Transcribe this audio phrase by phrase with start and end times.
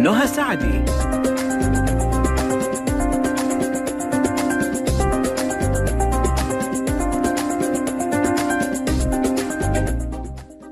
[0.00, 0.66] نهى سعدي.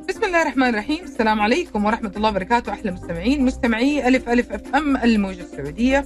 [0.08, 1.04] بسم الله الرحمن الرحيم.
[1.04, 2.72] السلام عليكم ورحمة الله وبركاته.
[2.72, 6.04] أحلى مستمعين مستمعي ألف ألف أف أم الموجة السعودية.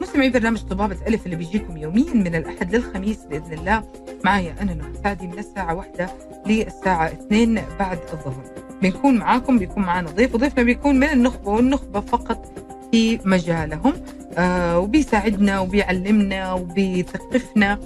[0.00, 3.84] مستمعي برنامج طبابة ألف اللي بيجيكم يوميا من الأحد للخميس بإذن الله.
[4.24, 6.10] معايا أنا نهى سعدي من الساعة واحدة
[6.46, 8.44] للساعة اثنين بعد الظهر.
[8.82, 12.59] بنكون معاكم بيكون معنا ضيف وضيفنا بيكون من النخبة والنخبة فقط.
[12.92, 13.92] في مجالهم
[14.38, 17.78] آه وبيساعدنا وبيعلمنا وبيثقفنا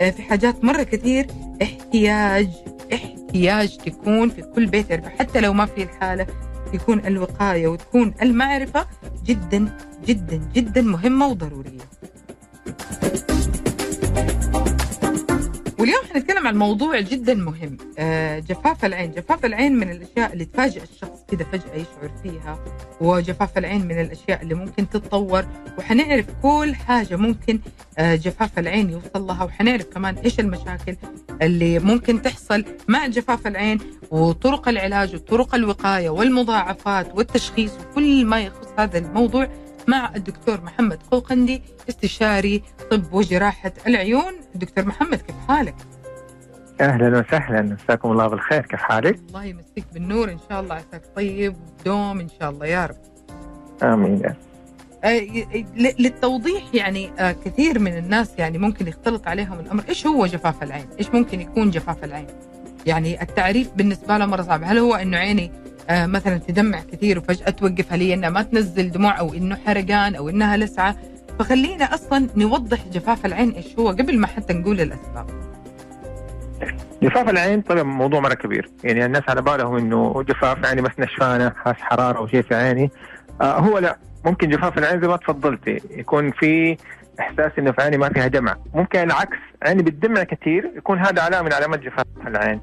[0.00, 1.26] آه في حاجات مرة كثير
[1.62, 2.48] احتياج
[2.92, 6.26] احتياج تكون في كل بيت يعرف حتى لو ما في الحالة
[6.74, 8.86] يكون الوقاية وتكون المعرفة
[9.24, 11.80] جدا جدا جدا مهمة وضرورية.
[15.82, 17.76] واليوم حنتكلم عن موضوع جدا مهم.
[17.98, 19.12] آه، جفاف العين.
[19.12, 22.64] جفاف العين من الأشياء اللي تفاجئ الشخص كده فجأة يشعر فيها.
[23.00, 25.44] وجفاف العين من الأشياء اللي ممكن تتطور.
[25.78, 27.60] وحنعرف كل حاجة ممكن
[27.98, 29.44] آه، جفاف العين يوصل لها.
[29.44, 30.96] وحنعرف كمان إيش المشاكل
[31.42, 33.78] اللي ممكن تحصل مع جفاف العين.
[34.10, 39.48] وطرق العلاج وطرق الوقاية والمضاعفات والتشخيص وكل ما يخص هذا الموضوع.
[39.88, 44.32] مع الدكتور محمد قوقندي استشاري طب وجراحة العيون.
[44.54, 45.74] دكتور محمد كيف حالك؟
[46.80, 47.62] أهلا وسهلا.
[47.62, 48.62] مساكم الله بالخير.
[48.62, 50.30] كيف حالك؟ الله يمسيك بالنور.
[50.30, 52.20] إن شاء الله عساك طيب ودوم.
[52.20, 52.96] إن شاء الله يا رب.
[53.82, 54.22] آمين
[55.04, 55.20] آه،
[55.76, 59.84] للتوضيح يعني آه، كثير من الناس يعني ممكن يختلط عليهم الأمر.
[59.88, 62.26] إيش هو جفاف العين؟ إيش ممكن يكون جفاف العين؟
[62.86, 65.52] يعني التعريف بالنسبة له مره صعب، هل هو إنه عيني
[65.90, 70.28] مثلا تدمع كثير وفجأة توقف هل هي إنها ما تنزل دموع أو إنه حرقان أو
[70.28, 70.96] إنها لسعة؟
[71.38, 75.26] فخلينا أصلا نوضح جفاف العين إيش هو قبل ما حتى نقول الأسباب.
[77.02, 78.70] جفاف العين طبعا موضوع مرة كبير.
[78.84, 82.90] يعني الناس على بالهم إنه جفاف يعني بس نشفانة حاس حرارة أو شيء في عيني.
[83.40, 83.98] آه هو لا.
[84.24, 86.76] ممكن جفاف العين زي ما تفضلتي يكون في
[87.20, 88.56] إحساس إنه في عيني ما فيها دمع.
[88.74, 92.60] ممكن العكس عيني بتدمع كثير يكون هذا علامة من علامات جفاف العين.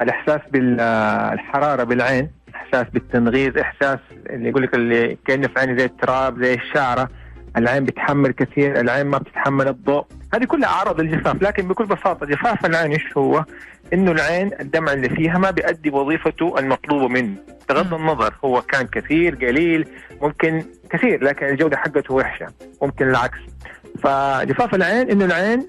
[0.00, 2.30] الإحساس بالحراره بالعين.
[2.74, 3.98] إحساس بالتنغيز إحساس
[4.30, 7.08] اللي يقول لك اللي كأنه في عيني زي التراب زي الشعرة.
[7.56, 10.04] العين بتحمل كثير العين ما بتتحمل الضوء.
[10.34, 13.44] هذه كلها أعراض الجفاف لكن بكل بساطة جفاف العين إيش هو؟
[13.92, 17.34] إنه العين الدمع اللي فيها ما بيأدي وظيفته المطلوبة منه.
[17.68, 17.94] بغض.
[17.94, 19.88] النظر هو كان كثير قليل
[20.22, 22.46] ممكن كثير لكن الجودة حقته وحشة.
[22.82, 23.38] ممكن العكس.
[24.02, 25.60] فجفاف العين إنه العين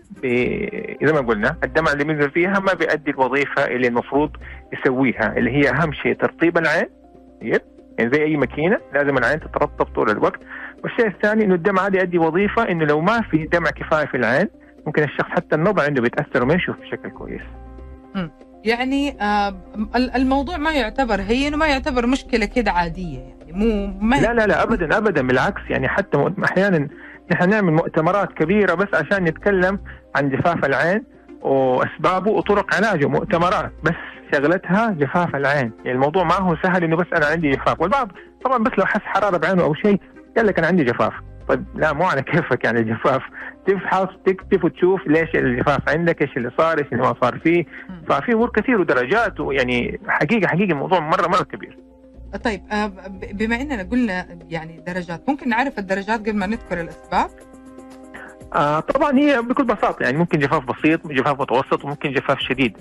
[1.03, 4.31] زي ما قلنا الدمع اللي بينزل فيها ما بيأدي الوظيفة اللي المفروض
[4.74, 6.85] يسويها اللي هي أهم شيء ترطيب العين.
[7.41, 7.62] طيب
[8.00, 10.40] يعني زي أي ماكينة لازم العين تترطب طول الوقت.
[10.84, 14.47] والشيء الثاني إنه الدمع هذا يؤدي وظيفة إنه لو ما في دمع كفاية في العين
[14.85, 17.41] ممكن الشخص حتى النظر عنده بيتأثر وما يشوف بشكل كويس.
[18.64, 19.56] يعني آه
[19.96, 24.47] ال- الموضوع ما يعتبر هين وما يعتبر مشكلة كده عادية يعني مو ما لا لا
[24.47, 26.88] لا ابدا ابدا بالعكس يعني حتى أحيانا
[27.31, 29.80] نحن نعمل مؤتمرات كبيرة بس عشان نتكلم
[30.16, 31.03] عن جفاف العين
[31.41, 33.94] وأسبابه وطرق علاجه مؤتمرات بس
[34.34, 35.72] شغلتها جفاف العين.
[35.78, 37.81] يعني الموضوع ما هو سهل إنه بس أنا عندي جفاف.
[37.81, 38.12] والبعض
[38.46, 40.00] طبعا بس لو حس حرارة بعينه أو شيء
[40.38, 41.14] قال لك أنا عندي جفاف.
[41.47, 43.22] طيب لا مو على كيفك يعني الجفاف.
[43.68, 47.66] تفحص تكتب وتشوف ليش الجفاف عندك إيش اللي صار إيش اللي ما صار فيه.
[48.09, 51.78] ففي أمور كثير ودرجات ويعني حقيقة حقيقة الموضوع مرة مرة كبير.
[52.38, 52.91] طيب آه
[53.31, 57.29] بما إننا قلنا يعني درجات ممكن نعرف الدرجات قبل ما نذكر الأسباب؟
[58.53, 62.78] آه طبعا هي بكل بساطة يعني ممكن جفاف بسيط جفاف متوسط وممكن جفاف شديد.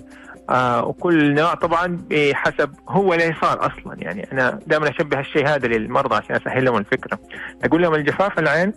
[0.49, 3.95] آه وكل نوع طبعا بحسب هو ليه صار أصلا.
[3.97, 7.19] يعني أنا دائما أشبه الشيء هذا للمرضى عشان أسهل لهم الفكرة.
[7.63, 8.73] أقول لهم الجفاف العين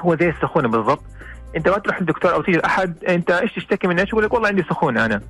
[0.00, 1.04] هو زي السخونة بالضبط.
[1.56, 4.48] أنت ما تروح للدكتور أو تيجي لأحد أنت إيش تشتكي من إيش يقول لك والله
[4.48, 5.20] عندي سخونة أنا.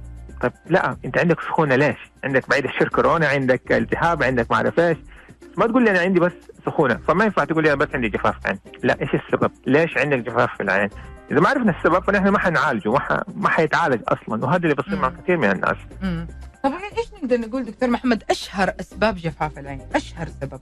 [0.40, 4.80] طيب لا انت عندك سخونة ليش؟ عندك بعيد الشر كورونا عندك التهاب عندك ما اعرف
[4.80, 4.98] إيش
[5.56, 6.32] ما تقول لي أنا عندي بس
[6.66, 10.18] سخونة فما ينفع تقول لي أنا بس عندي جفاف عين لا إيش السبب؟ ليش عندك
[10.18, 10.90] جفاف في العين؟
[11.30, 13.20] إذا ما عرفنا السبب فنحن ما حنعالجه ما, ح...
[13.34, 15.08] ما حيتعالج أصلا وهذا اللي بيصير مع.
[15.10, 16.26] كثير من الناس مم.
[16.62, 20.60] طب إيش نقدر نقول دكتور محمد أشهر أسباب جفاف العين أشهر سبب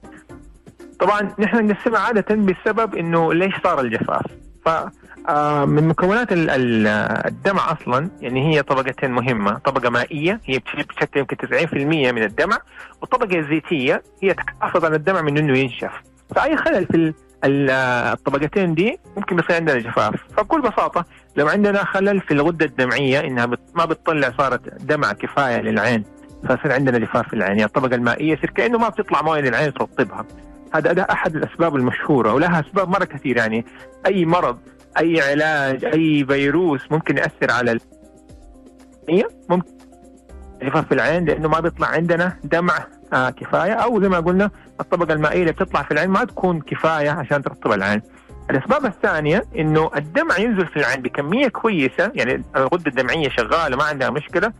[1.00, 4.24] طبعا نحن نقسمها عادة بسبب إنه ليش صار الجفاف
[4.64, 4.68] ف
[5.66, 6.86] من مكونات ال- ال-
[7.26, 12.58] الدمع أصلا يعني هي طبقتين مهمة طبقة مائية هي بتش- بتشكل يمكن 90% من الدمع
[13.00, 15.90] والطبقه الزيتيه هي تحافظ على الدمع من إنه ينشف.
[16.36, 17.70] فأي خلل في ال- ال-
[18.12, 20.14] الطبقتين دي ممكن يصير عندنا جفاف.
[20.36, 21.04] فبكل بساطة
[21.36, 26.04] لو عندنا خلل في الغدة الدمعية إنها ما بتطلع صارت دمع كفاية للعين
[26.46, 27.50] فيصير عندنا جفاف في العين.
[27.52, 30.24] يعني الطبقة المائية يصير كأنه ما بتطلع مويه للعين ترطبها
[30.74, 33.64] هذا أحد الأسباب المشهورة ولها أسباب مرة كثير يعني
[34.06, 34.58] أي مرض
[34.98, 37.78] أي علاج أي فيروس ممكن يأثر على
[39.48, 39.74] ممكن
[40.62, 43.72] جفاف في العين لأنه ما بيطلع عندنا دمع آه كفاية.
[43.72, 44.50] أو زي ما قلنا
[44.80, 48.02] الطبقة المائية اللي بتطلع في العين ما تكون كفاية عشان ترطب العين.
[48.50, 54.10] الأسباب الثانية إنه الدمع ينزل في العين بكمية كويسة يعني الغدة الدمعية شغالة ما عندها
[54.10, 54.52] مشكلة.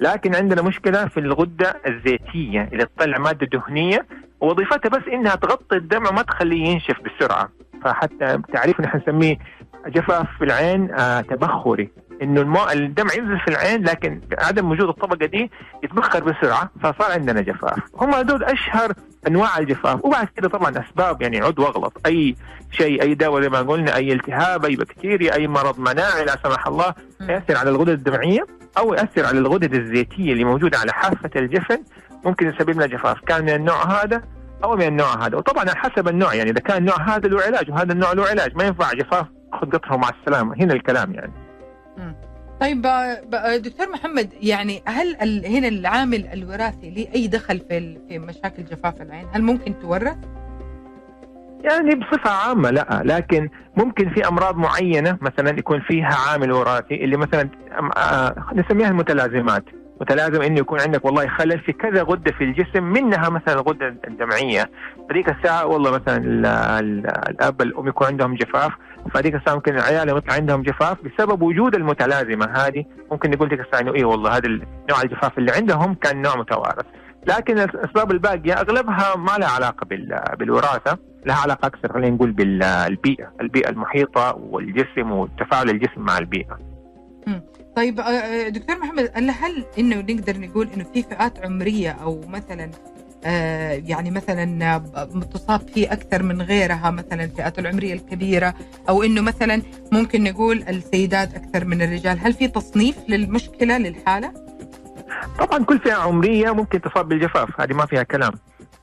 [0.00, 4.06] لكن عندنا مشكلة في الغدة الزيتية اللي تطلع مادة دهنية
[4.40, 7.48] ووظيفتها بس إنها تغطي الدمع وما تخليه ينشف بسرعة.
[7.84, 9.36] فحتى تعريف نحن نسميه
[9.86, 11.90] جفاف في العين آه تبخري.
[12.22, 15.50] إنه الماء الدمع ينزل في العين لكن عدم وجود الطبقة دي
[15.84, 17.78] يتبخر بسرعة فصار عندنا جفاف.
[17.94, 18.92] هم هذول أشهر
[19.28, 20.04] أنواع الجفاف.
[20.04, 22.36] وبعد كده طبعا أسباب يعني عضو اغلط أي
[22.70, 26.66] شيء أي دواء زي ما قلنا أي التهاب أي بكتيريا أي مرض مناعي لا سمح
[26.66, 28.46] الله يأثر على الغدد الدمعية
[28.78, 31.78] أو يأثر على الغدد الزيتية اللي موجودة على حافة الجفن.
[32.24, 33.20] ممكن يسبب لنا جفاف.
[33.20, 34.22] كان من النوع هذا
[34.64, 35.36] أو من النوع هذا.
[35.36, 38.56] وطبعا على حسب النوع يعني إذا كان النوع هذا له علاج وهذا النوع له علاج.
[38.56, 40.54] ما ينفع جفاف قطره مع السلامة.
[40.60, 41.32] هنا الكلام يعني.
[42.60, 42.82] طيب
[43.62, 45.16] دكتور محمد يعني هل
[45.46, 50.16] هنا العامل الوراثي له أي دخل في في مشاكل جفاف العين؟ هل ممكن تورث؟
[51.64, 53.02] يعني بصفة عامة لا.
[53.04, 57.48] لكن ممكن في أمراض معينة مثلا يكون فيها عامل وراثي اللي مثلا
[58.54, 59.64] نسميها المتلازمات.
[60.00, 64.70] متلازم انه يكون عندك والله خلل في كذا غدة في الجسم منها مثلا الغدة الدمعيه
[65.10, 66.16] فديك الساعة والله مثلا
[67.28, 68.72] الأب الأم يكون عندهم جفاف
[69.14, 72.84] فديك الساعة ممكن العيال يطلع عندهم جفاف بسبب وجود المتلازمة هذه.
[73.10, 74.48] ممكن نقول ديك الساعة إنه إيه والله هذا
[74.90, 76.86] نوع الجفاف اللي عندهم كان نوع متوارث.
[77.26, 79.86] لكن الاسباب الباقية أغلبها ما لها علاقة
[80.38, 86.58] بالوراثة لها علاقة أكثر خلينا نقول بالبيئه البيئة المحيطة والجسم وتفاعل الجسم مع البيئة.
[87.78, 87.94] طيب
[88.48, 92.70] دكتور محمد هل إنه نقدر نقول إنه في فئات عمرية أو مثلا
[93.86, 94.78] يعني مثلا
[95.34, 98.54] تصاب فيه أكثر من غيرها مثلا الفئات العمرية الكبيرة
[98.88, 104.32] أو إنه مثلا ممكن نقول السيدات أكثر من الرجال؟ هل في تصنيف للمشكلة للحالة؟
[105.38, 108.32] طبعا كل فئة عمرية ممكن تصاب بالجفاف هذه ما فيها كلام.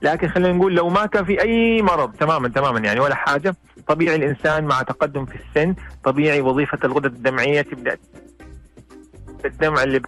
[0.01, 3.55] لكن خلينا نقول لو ما كان في أي مرض تماما تماما يعني ولا حاجة
[3.87, 7.97] طبيعي الإنسان مع تقدم في السن طبيعي وظيفة الغدد الدمعية تبدأ
[9.45, 10.01] الدمع اللي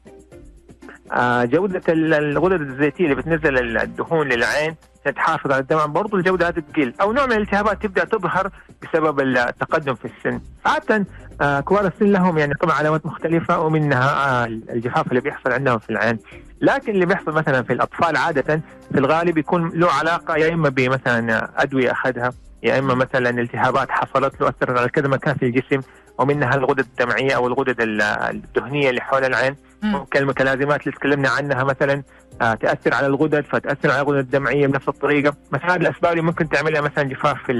[1.11, 4.75] آه جودة الغدد الزيتية اللي بتنزل الدهون للعين
[5.15, 5.85] تحافظ على الدمع.
[5.85, 6.93] برضو الجودة تقل.
[7.01, 8.51] أو نوع من الالتهابات تبدأ تظهر
[8.83, 10.41] بسبب التقدم في السن.
[10.65, 11.05] عادة
[11.41, 15.89] آه كبار السن لهم يعني طبعا علامات مختلفة ومنها آه الجفاف اللي بيحصل عندهم في
[15.89, 16.19] العين.
[16.61, 18.61] لكن اللي بيحصل مثلا في الأطفال عادة
[18.91, 24.41] في الغالب يكون له علاقة يا إما بمثلا أدوية أخذها يا إما مثلا التهابات حصلت
[24.41, 25.81] له أثرت على كذا مكان في الجسم
[26.17, 29.55] ومنها الغدد الدمعيه أو الغدد الدهنية اللي حول العين.
[29.83, 32.03] ممكن المتلازمات اللي تكلمنا عنها مثلا
[32.41, 35.35] آه تأثر على الغدد فتأثر على الغدد الدمعية بنفس الطريقة.
[35.51, 37.51] مثلا هذه الأسباب اللي ممكن تعملها مثلا جفاف في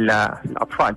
[0.45, 0.95] الأطفال.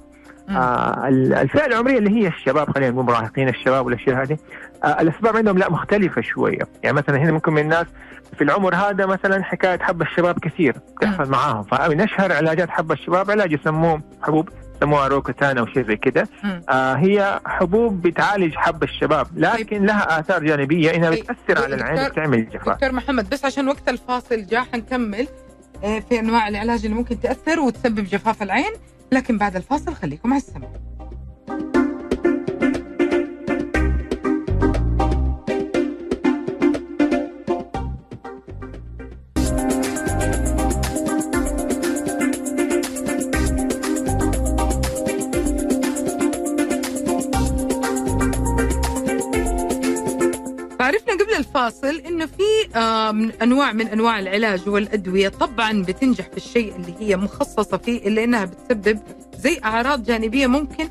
[0.50, 4.38] آه الفئة العمرية اللي هي الشباب خلينا نقول مراهقين الشباب والأشياء هذه
[4.84, 6.62] آه الأسباب عندهم لا مختلفة شوية.
[6.82, 7.86] يعني مثلا هنا ممكن من الناس
[8.38, 11.62] في العمر هذا مثلا حكاية حب الشباب كثير تحصل معاهم.
[11.62, 14.48] فمن أشهر علاجات حب الشباب علاج يسموه حبوب
[14.82, 16.28] يسموها روكتان أو شيء زي كده.
[16.68, 22.48] آه هي حبوب بتعالج حب الشباب لكن لها آثار جانبية إنها بتأثر على العين بتعمل
[22.50, 25.28] جفاف دكتور محمد بس عشان وقت الفاصل جاء حنكمل
[25.82, 28.72] في أنواع العلاج اللي ممكن تأثر وتسبب جفاف العين
[29.12, 30.68] لكن بعد الفاصل خليكم على السمع
[53.12, 55.28] في أنواع من أنواع العلاج والأدوية.
[55.28, 59.00] طبعا بتنجح في الشيء اللي هي مخصصة فيه إلا إنها بتسبب
[59.38, 60.88] زي أعراض جانبية ممكن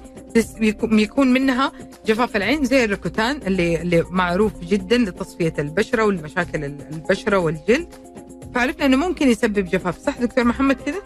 [0.92, 1.72] يكون منها
[2.06, 7.94] جفاف العين زي الركوتان اللي اللي معروف جدا لتصفية البشرة والمشاكل البشرة والجلد
[8.56, 11.02] فعرفنا إنه ممكن يسبب جفاف صح دكتور محمد كذا؟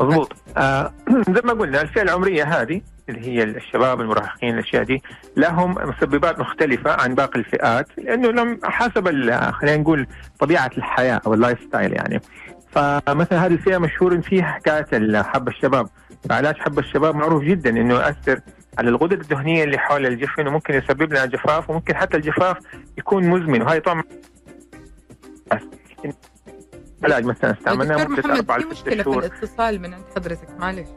[0.00, 0.32] مضبوط.
[0.56, 0.94] آه
[1.34, 5.02] زي ما قلنا الفئة العمرية هذه اللي هي الشباب المراهقين الأشياء دي
[5.36, 9.04] لهم مسببات مختلفة عن باقي الفئات لأنه لهم حسب
[9.50, 10.06] خلينا نقول
[10.38, 12.20] طبيعة الحياة أو ال lifestyle يعني.
[12.70, 15.88] فمثلا هذه الفئة مشهور فيها حكاية حب الشباب.
[16.28, 18.40] فعلاج حب الشباب معروف جدا إنه يؤثر
[18.78, 22.56] على الغدد الدهنية اللي حول الجفن وممكن يسبب لنا جفاف وممكن حتى الجفاف
[22.98, 24.02] يكون مزمن وهي طبعا
[27.04, 30.88] علاج مثلا استعملناه مدة أربع لست مشكلة في الاتصال من عند حضرتك؟ معلش.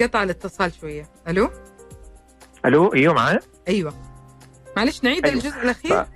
[0.00, 1.06] قطع الاتصال شوية.
[1.28, 1.50] ألو؟
[2.66, 3.94] ألو أيوه معايا؟ أيوه.
[4.76, 5.36] معلش نعيد أيوة.
[5.38, 6.04] الجزء الأخير.
[6.04, 6.06] ف...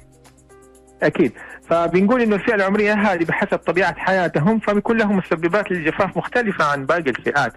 [1.02, 1.32] أكيد.
[1.68, 7.10] فبنقول إنه الفئة العمرية هذه بحسب طبيعة حياتهم فبيكون لهم مسببات للجفاف مختلفة عن باقي
[7.10, 7.52] الفئات.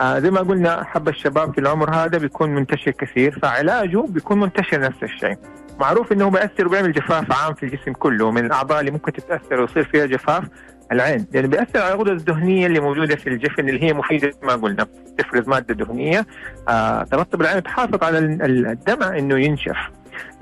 [0.00, 4.80] آه زي ما قلنا حب الشباب في العمر هذا بيكون منتشر كثير فعلاجه بيكون منتشر
[4.80, 5.36] نفس الشيء.
[5.80, 9.84] معروف إنه بيأثر وبيعمل جفاف عام في الجسم كله من الأعضاء اللي ممكن تتأثر ويصير
[9.84, 10.44] فيها جفاف
[10.92, 11.26] العين.
[11.32, 14.86] لأنه بيأثر على الغدد الدهنية اللي موجودة في الجفن اللي هي مفيدة ما قلنا
[15.18, 16.26] تفرز مادة دهنية.
[16.68, 19.76] آه ترطب العين وتحافظ على الدمع إنه ينشف.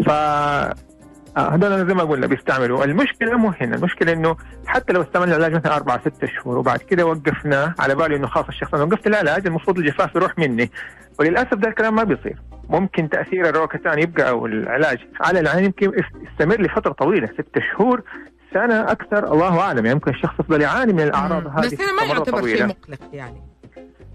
[0.06, 0.10] ف
[1.36, 2.84] آه، هذول زي ما قلنا بيستعملوا.
[2.84, 3.76] المشكلة مو هنا.
[3.76, 4.36] المشكلة إنه
[4.66, 8.46] حتى لو استعملنا العلاج مثلا أربع ست شهور وبعد كده وقفناه على بالي إنه خلاص
[8.48, 10.70] الشخص أنا وقفت العلاج المفروض الجفاف يروح مني.
[11.18, 12.42] وللأسف ده الكلام ما بيصير.
[12.70, 15.92] ممكن تأثير الروكتان يبقى أو العلاج على العين يمكن
[16.30, 18.02] يستمر لفترة طويلة ست شهور.
[18.54, 22.02] سنه أكثر الله أعلم يعني ممكن الشخص يفضل يعاني من الأعراض هذه بس هنا ما
[22.02, 23.53] يعتبر شيء مقلق يعني.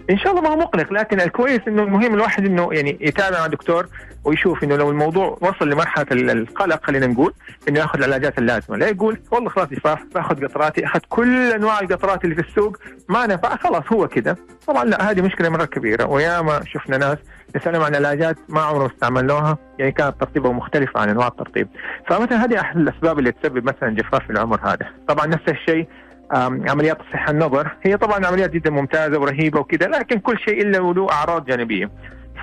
[0.09, 3.47] إن شاء الله ما هو مقلق لكن الكويس إنه المهم الواحد إنه يعني يتابع مع
[3.47, 3.87] دكتور
[4.23, 7.33] ويشوف إنه لو الموضوع وصل لمرحلة القلق خلينا نقول
[7.69, 8.77] إنه ياخذ العلاجات اللازمة.
[8.77, 12.77] لا يقول والله خلاص جفاف باخذ قطراتي أخذ كل أنواع القطرات اللي في السوق
[13.09, 14.37] ما نفع خلاص هو كده.
[14.67, 16.05] طبعا لا هذه مشكلة مرة كبيرة.
[16.05, 17.17] وياما شفنا ناس
[17.55, 21.67] نسالهم عن علاجات ما عمرهم استعملوها يعني كانت ترتيبها مختلفة عن أنواع الترطيب.
[22.07, 24.87] فمثلا هذه أحد الأسباب اللي تسبب مثلا جفاف في العمر هذا.
[25.07, 25.87] طبعا نفس الشيء
[26.31, 27.77] عمليات تصحيح النظر.
[27.83, 31.89] هي طبعا عمليات جدا ممتازة ورهيبة وكذا لكن كل شيء إلا له أعراض جانبية.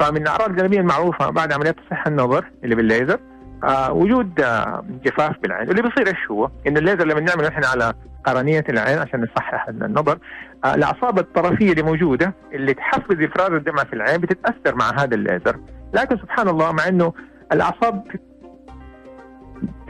[0.00, 3.18] فمن الأعراض الجانبية المعروفة بعد عمليات تصحيح النظر اللي بالليزر
[3.64, 5.68] آه وجود آه جفاف بالعين.
[5.68, 7.92] واللي بيصير إيش هو؟ انه الليزر لما نعمل إحنا على
[8.24, 10.18] قرنية العين عشان نصحح النظر
[10.64, 15.56] آه الأعصاب الطرفية اللي موجودة اللي تحفز إفراز الدمعه في العين بتتأثر مع هذا الليزر.
[15.94, 17.12] لكن سبحان الله مع إنه
[17.52, 18.04] الأعصاب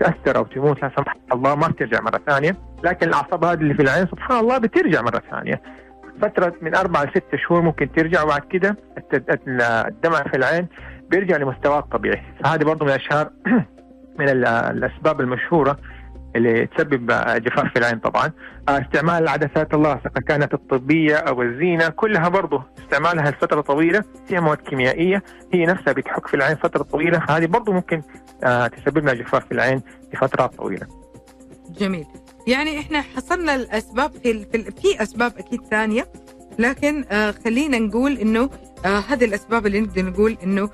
[0.00, 2.56] تأثر أو تموت لا سمح الله ما بترجع مرة ثانية.
[2.84, 5.62] لكن الأعصاب هذه اللي في العين سبحان الله بترجع مرة ثانية.
[6.22, 8.76] فترة من أربع لست شهور ممكن ترجع وبعد كده
[9.48, 10.66] الدمع في العين
[11.10, 12.22] بيرجع لمستواه الطبيعي.
[12.44, 13.30] فهذه برضه من اشهر
[14.18, 15.76] من الأسباب المشهورة
[16.36, 17.06] اللي تسبب
[17.36, 18.32] جفاف في العين طبعا.
[18.68, 24.04] استعمال العدسات اللاصقه كانت الطبية أو الزينة كلها برضه استعمالها لفترة طويلة.
[24.28, 27.18] فيها مواد كيميائية هي نفسها بتحك في العين فترة طويلة.
[27.18, 28.02] فهذه برضه ممكن
[28.76, 29.82] تسبب لنا جفاف في العين
[30.14, 30.86] لفترات طويلة.
[31.70, 32.06] جميل.
[32.46, 36.08] يعني إحنا حصلنا الأسباب في في, في أسباب أكيد ثانية
[36.58, 38.50] لكن آه خلينا نقول إنه
[38.84, 40.70] آه هذه الأسباب اللي نقدر نقول إنه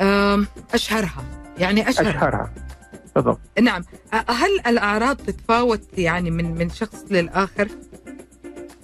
[0.00, 0.44] آه
[0.74, 1.24] أشهرها.
[1.58, 2.50] يعني أشهرها, أشهرها.
[3.14, 3.40] بالضبط.
[3.60, 3.82] نعم.
[4.12, 7.68] هل الأعراض تتفاوت يعني من من شخص للآخر؟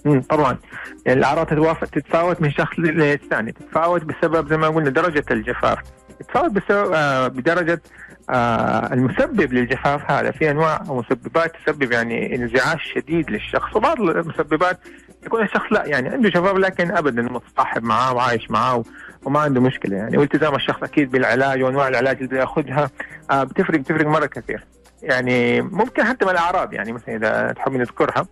[0.07, 0.59] امم طبعا.
[1.07, 1.47] يعني الأعراض
[1.93, 3.53] تتفاوت من شخص للثاني.
[3.53, 5.79] تتفاوت بسبب زي ما قلنا درجة الجفاف.
[6.19, 7.83] تتفاوت بسبب آه بدرجة
[8.31, 10.31] آه المسبب للجفاف هذا.
[10.31, 14.79] في أنواع مسببات تسبب يعني انزعاج شديد للشخص وبعض المسببات
[15.27, 18.85] يكون الشخص لا يعني عنده شباب لكن ابدا متصاحب معاه وعايش معاه
[19.25, 20.19] وما عنده مشكلة يعني.
[20.19, 22.91] والتزام الشخص أكيد بالعلاج وأنواع العلاج اللي بيأخذها
[23.31, 24.65] آه بتفرق بتفرق مرة كثير.
[25.03, 28.27] يعني ممكن حتى من الاعراض يعني مثلا إذا تحب نذكرها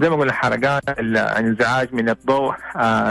[0.00, 2.54] زي ما قلنا حرقان الانزعاج من الضوء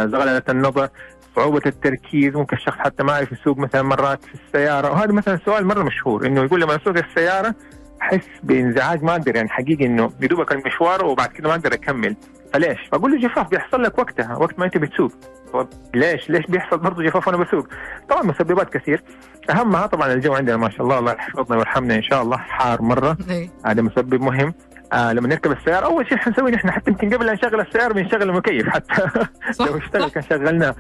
[0.06, 0.90] زغللة النظر
[1.36, 4.92] صعوبة التركيز ممكن الشخص حتى ما يعرف يسوق مثلا مرات في السيارة.
[4.92, 7.56] وهذا مثلا سؤال مرة مشهور إنه يقول لما أسوق السيارة
[8.02, 12.16] أحس بإنزعاج ما أقدر يعني حقيقي إنه يدوبك المشوار وبعد كده ما أقدر أكمل.
[12.54, 15.12] فليش؟ فأقول له جفاف بيحصل لك وقتها وقت ما أنت بتسوق.
[15.94, 17.68] ليش؟ ليش بيحصل برضه جفاف وأنا بسوق؟
[18.10, 19.04] طبعا مسببات كثير.
[19.50, 23.18] أهمها طبعا الجو عندنا ما شاء الله الله يحفظنا ويرحمنا إن شاء الله حار مرة.
[23.30, 23.50] إيه.
[23.66, 24.54] هذا مسبب مهم.
[24.94, 28.24] آه لما نركب السيارة أول شيء حنسوي نحن حتى يمكن قبل لا نشغل السيارة بنشغل
[28.24, 29.02] المكيف حتى.
[29.66, 30.76] لو اشتغل كان شغلناه.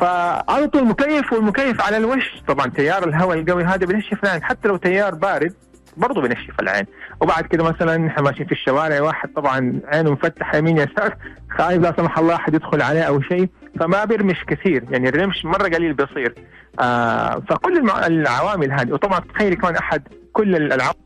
[0.00, 2.42] فعلى طول مكيف والمكيف على الوش.
[2.48, 4.44] طبعا تيار الهواء القوي هذا بنشف العين.
[4.44, 5.54] حتى لو تيار بارد
[5.96, 6.86] برضه بنشف العين.
[7.20, 11.16] وبعد كده مثلا إحنا ماشيين في الشوارع واحد طبعا عينه مفتحة يمين يسار
[11.58, 13.48] خايف لا سمح الله أحد يدخل عليه أو شيء
[13.80, 14.84] فما بيرمش كثير.
[14.90, 16.34] يعني الرمش مرة قليل بيصير.
[16.80, 18.92] آه فكل العوامل هذه.
[18.92, 20.96] وطبعا تخيل كمان أحد كل العوامل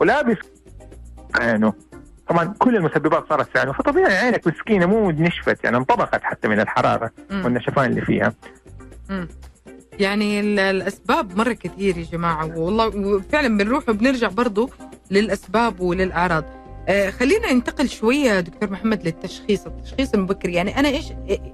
[0.00, 0.38] ولابس
[1.40, 1.72] عينه.
[2.32, 7.10] طبعا كل المسببات صارت عينه فطبيعي عينك مسكينة مو نشفت يعني انطبقت حتى من الحرارة
[7.30, 8.32] والنشفان اللي فيها.
[9.10, 9.28] مم.
[9.98, 14.70] يعني الأسباب مرة كثير يا جماعة والله فعلا بنروح وبنرجع برضو
[15.10, 16.44] للأسباب وللأعراض.
[16.88, 19.66] آه خلينا ننتقل شوية دكتور محمد للتشخيص.
[19.66, 21.12] التشخيص المبكر يعني أنا إيش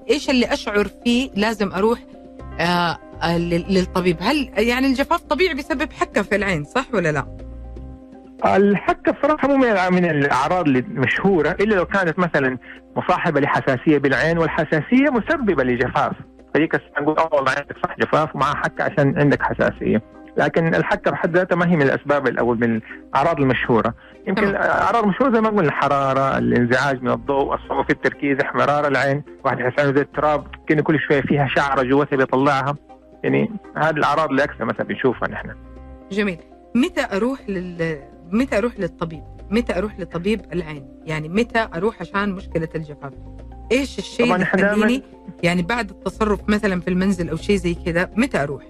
[0.09, 1.99] إيش اللي أشعر فيه لازم أروح
[2.59, 2.97] آه،
[3.37, 7.48] للطبيب؟ هل يعني الجفاف طبيعي بسبب حكة في العين صح ولا لا؟
[8.45, 9.57] الحكه بصراحه مو
[9.91, 12.57] من الأعراض المشهوره إلا لو كانت مثلا
[12.95, 16.13] مصاحبة لحساسية بالعين والحساسية مسببة لجفاف.
[16.53, 20.01] فهيك نقول آه والله عندك صح جفاف ومع حكه عشان عندك حساسية.
[20.37, 23.93] لكن الحكه بحد ذاتها ما هي من الأسباب أو من الأعراض المشهورة.
[24.27, 29.23] يمكن الأعراض المشهورة زي ما قلنا الحرارة الانزعاج من الضوء الصعوبه في التركيز احمرار العين.
[29.45, 32.75] واحد يحس زي التراب كأنه كل شوية فيها شعرة جوتها بيطلعها
[33.23, 35.55] يعني هذه الأعراض اللي أكثر مثلا بنشوفها نحن.
[36.11, 36.37] جميل.
[36.75, 37.99] متى أروح لل
[38.31, 43.13] متى أروح للطبيب؟ متى أروح لطبيب العين؟ يعني متى أروح عشان مشكلة الجفاف؟
[43.71, 45.03] إيش الشيء اللي يخليني
[45.43, 48.63] يعني بعد التصرف مثلا في المنزل أو شيء زي كذا متى أروح؟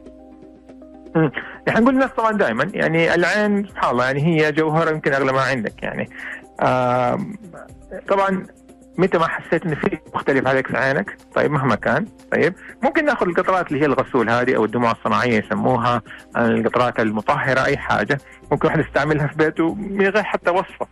[1.68, 5.42] يعني نقول الناس طبعا دائما يعني العين سبحان الله يعني هي جوهرة يمكن أغلى ما
[5.42, 6.10] عندك يعني.
[8.08, 8.46] طبعا
[9.00, 12.06] متى ما حسيت إن في مختلف عليك في عينك؟ طيب مهما كان.
[12.32, 12.54] طيب
[12.84, 16.02] ممكن نأخذ القطرات اللي هي الغسول هذه أو الدموع الصناعية يسموها
[16.38, 18.18] القطرات المطهرة أي حاجة.
[18.52, 20.88] ممكن واحد يستعملها في بيته من غير حتى وصفة.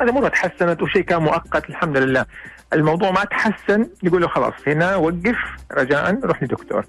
[0.00, 2.26] مره تحسنت وشيء كان مؤقت الحمد لله.
[2.72, 5.36] الموضوع ما تحسن يقول له خلاص هنا وقف
[5.72, 6.84] رجاء روح لدكتور.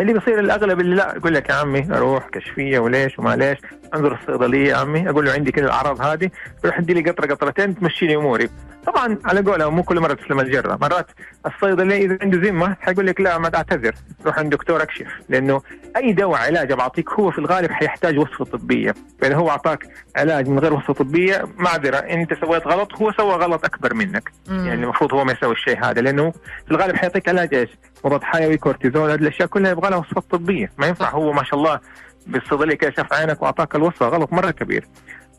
[0.00, 3.58] اللي بيصير الأغلب اللي لا يقول لك يا عمي أروح كشفية وليش وما ليش؟
[3.94, 5.10] انظر الصيدليه يا عمي.
[5.10, 6.30] أقول له عندي كذا الأعراض هذه.
[6.64, 8.50] يروح يدي لي قطرة قطرتين تمشي لي أموري.
[8.86, 10.78] طبعا على قولها مو كل مرة تسلم الجرة.
[10.82, 11.06] مرات
[11.46, 13.94] الصيدلي إذا عنده ذمة حيقول لك لا ما تعتذر
[14.26, 15.06] روح عند دكتور أكشف.
[15.28, 15.62] لأنه
[15.96, 18.94] أي دواء علاج بعطيك هو في الغالب حيحتاج وصفة طبية.
[19.20, 21.96] فاذا هو أعطاك علاج من غير وصفة طبية معذرة.
[21.96, 24.32] أنت سويت غلط هو سوى غلط أكبر منك.
[24.48, 24.66] مم.
[24.66, 26.00] يعني المفروض هو ما يسوي الشيء هذا.
[26.00, 26.30] لأنه
[26.66, 27.70] في الغالب حيعطيك علاج إيش؟
[28.04, 30.70] مضاد حيوي كورتيزون هذه الأشياء كلها يبغى لها وصفة طبية.
[30.78, 31.10] ما ينفع.
[31.10, 31.80] هو ما شاء الله
[32.26, 34.08] بالصيدلية كشف عينك وأعطاك الوصفة.
[34.08, 34.84] غلط مرة كبير.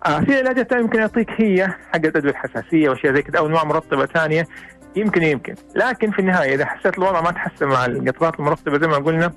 [0.05, 4.05] آه في علاجات يمكن يعطيك هي حق ادويه الحساسية وأشياء زي كذا أو انواع مرطبة
[4.05, 4.47] ثانية.
[4.95, 5.55] يمكن يمكن.
[5.75, 9.31] لكن في النهاية إذا حسيت الوضع ما تحسن مع القطرات المرطبة زي ما قلنا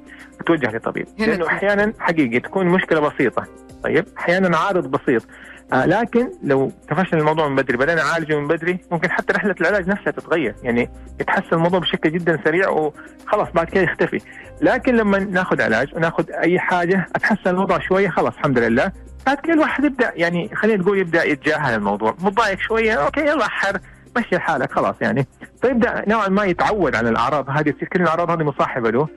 [0.47, 1.07] توجه لطبيب.
[1.19, 3.47] لأنه أحيانا حقيقي تكون مشكلة بسيطة.
[3.85, 5.27] طيب أحيانا عارض بسيط.
[5.73, 9.89] آه لكن لو تفشل الموضوع من بدري بدأنا نعالجه من بدري ممكن حتى رحلة العلاج
[9.89, 10.55] نفسها تتغير.
[10.63, 14.21] يعني يتحسن الموضوع بشكل جدا سريع وخلاص بعد كده يختفي.
[14.63, 18.93] لكن لما ناخذ علاج وناخذ أي حاجة أتحسن الوضع شوية خلاص الحمد لله.
[19.27, 22.15] بعد كده الواحد يبدأ يعني خلينا نقول يبدأ يتجاهل الموضوع.
[22.21, 23.79] متضايق شوية أوكي يلا حر
[24.17, 25.27] مشي حالك خلاص يعني.
[25.63, 29.09] فيبدأ نوعا ما يتعود على الأعراض هذه كل الأعراض هذه مصاحبة له.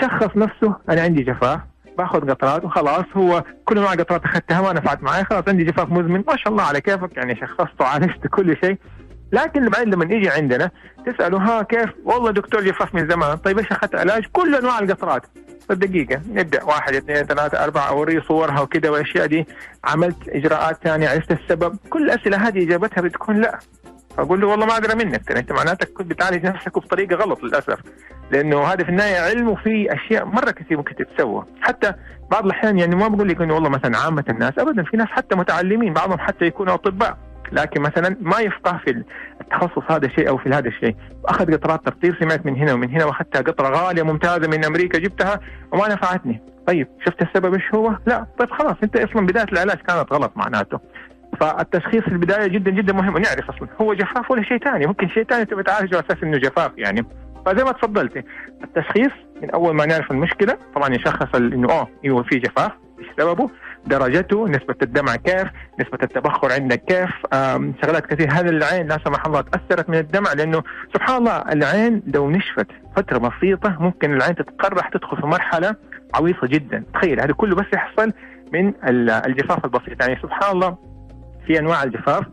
[0.00, 1.60] شخص نفسه أنا عندي جفاف.
[1.98, 6.24] باخذ قطرات وخلاص هو كل نوع قطرات أخذتها ما نفعت معي خلاص عندي جفاف مزمن
[6.28, 8.78] ما شاء الله على كيفك يعني شخصت وعالجت كل شيء.
[9.32, 10.70] لكن بعدين لما يجي عندنا
[11.06, 13.36] تساله ها كيف؟ والله دكتور جفاف من زمان.
[13.36, 15.22] طيب إيش أخذت علاج؟ كل أنواع القطرات.
[15.70, 16.64] دقيقة نبدأ.
[16.64, 19.46] واحد اثنين ثلاثة أربعة أوريه صورها وكذا والأشياء دي.
[19.84, 21.76] عملت إجراءات ثانية عرفت السبب.
[21.90, 23.58] كل الأسئلة هذه إجابتها بتكون لا.
[24.18, 27.78] أقول له والله ما أدري منك أنت معناتك كنت بتعالج نفسك بطريقه غلط للأسف.
[28.30, 31.44] لأنه هذا في النهاية علم وفي أشياء مرة كثير ممكن تتسوى.
[31.60, 31.92] حتى
[32.30, 35.36] بعض الأحيان يعني ما بقول لك إنه والله مثلا عامة الناس ابدا في ناس حتى
[35.36, 37.18] متعلمين بعضهم حتى يكونوا أطباء.
[37.52, 39.04] لكن مثلا ما يفقه في
[39.40, 40.96] التخصص هذا الشيء أو في هذا الشيء.
[41.24, 45.40] أخذ قطرات ترطيب سمعت من هنا ومن هنا وأخذتها قطرة غالية ممتازة من أمريكا جبتها
[45.72, 46.42] وما نفعتني.
[46.66, 48.26] طيب شفت السبب إيش هو؟ لا.
[48.38, 50.80] طيب خلاص أنت أصلا بداية العلاج كانت غلط معناته.
[51.42, 53.68] فالتشخيص في البداية جدا جدا مهم ونعرف أصلا.
[53.80, 57.06] هو جفاف ولا شيء ثاني؟ ممكن شيء ثاني تبي تعالجه على أساس إنه جفاف يعني.
[57.46, 58.22] فزي ما تفضلتي
[58.64, 63.50] التشخيص من أول ما نعرف المشكلة طبعا يشخص إنه آه أيوه في جفاف إيش سببه؟
[63.86, 65.48] درجته نسبة الدمع كيف؟
[65.80, 67.10] نسبة التبخر عندك كيف؟
[67.82, 70.62] شغلات كثير هذا العين لا سمح الله تأثرت من الدمع لأنه
[70.94, 75.76] سبحان الله العين لو نشفت فترة بسيطة ممكن العين تتقرح تدخل في مرحلة
[76.14, 76.84] عويصة جدا.
[76.94, 78.12] تخيل هذا كله بس يحصل
[78.52, 78.72] من
[79.26, 80.02] الجفاف البسيط.
[80.02, 80.91] يعني سبحان الله
[81.46, 82.24] في أنواع الجفاف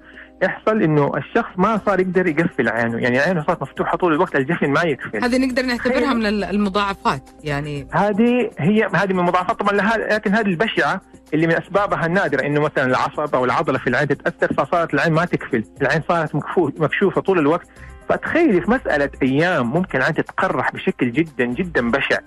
[0.44, 4.70] يحصل إنه الشخص ما صار يقدر يقفل عينه يعني عينه صارت مفتوحة طول الوقت الجفن
[4.70, 10.36] ما يقفل هذه نقدر نعتبرها من المضاعفات يعني هذه هي هذه من المضاعفات طبعا لكن
[10.36, 11.02] هذه البشعة
[11.34, 15.26] اللي من أسبابها النادرة إنه مثلا العصب أو العضلة في العين تتأثر فصارت العين ما
[15.26, 17.68] تقفل العين صارت مكشوفة طول الوقت.
[18.10, 22.18] فتخيلي في مسألة أيام ممكن العين تتقرح بشكل جدا جدا بشع.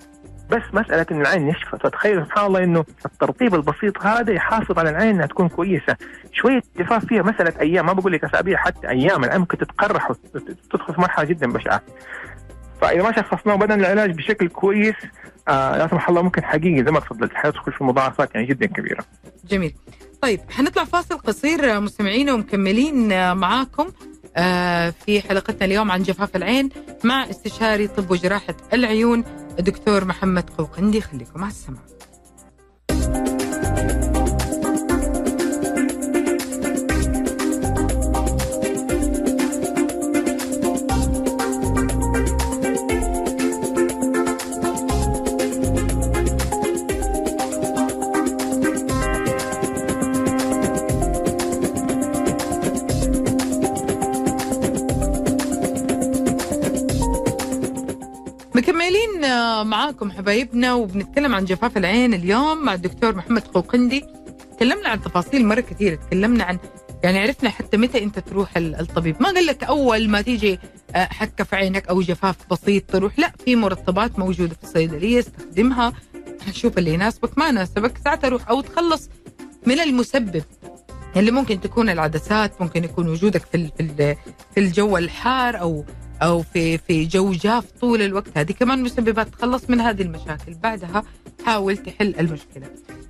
[0.53, 5.09] بس مسألة إن العين نشفت فتخيل سبحان الله إنه الترطيب البسيط هذا يحافظ على العين
[5.09, 5.95] إنها تكون كويسة.
[6.33, 7.85] شوية جفاف فيها مسألة أيام.
[7.85, 9.23] ما بقول لك أسابيع حتى أيام.
[9.23, 11.81] العين ممكن تتقرح وتدخل في مرحلة جدا بشعة.
[12.81, 14.95] فإذا ما شخصناه وبدأنا العلاج بشكل كويس
[15.47, 19.03] آه لا سمح الله ممكن حقيقي زي ما تفضلت حيدخل في مضاعفات يعني جدا كبيرة.
[19.49, 19.73] جميل.
[20.21, 23.87] طيب حنطلع فاصل قصير مستمعينا ومكملين معاكم
[24.37, 26.69] آه، في حلقتنا اليوم عن جفاف العين
[27.03, 29.23] مع استشاري طب وجراحة العيون
[29.59, 31.81] الدكتور محمد قوقندي خليكم مع السماع
[58.63, 59.21] مكملين
[59.67, 64.05] معاكم حبايبنا وبنتكلم عن جفاف العين اليوم مع الدكتور محمد قوقندي.
[64.55, 66.57] تكلمنا عن تفاصيل مرة كثيرة تكلمنا عن
[67.03, 69.21] يعني عرفنا حتى متى أنت تروح الطبيب.
[69.21, 70.59] ما قال لك أول ما تيجي
[70.95, 75.93] آه، حكة في عينك أو جفاف بسيط تروح لا في مرطبات موجودة في الصيدلية استخدمها.
[76.51, 79.09] شوف اللي يناسبك ما يناسبك ساعتها روح أو تخلص
[79.65, 80.43] من المسبب
[81.15, 83.69] اللي ممكن تكون العدسات ممكن يكون وجودك في
[84.53, 85.85] في الجو الحار أو
[86.23, 88.37] أو في في جو جاف طول الوقت.
[88.37, 90.53] هذه كمان مسببات تخلص من هذه المشاكل.
[90.63, 91.03] بعدها
[91.37, 92.67] تحاول تحل المشكلة.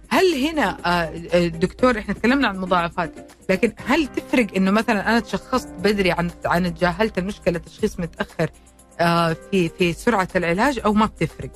[0.10, 3.12] هل هنا آه، دكتور إحنا تكلمنا عن المضاعفات
[3.49, 8.49] لكن هل تفرق إنه مثلا أنا تشخصت بدري عن عن تجاهلت المشكلة تشخيص متأخر
[9.52, 11.49] في في سرعة العلاج أو ما بتفرق؟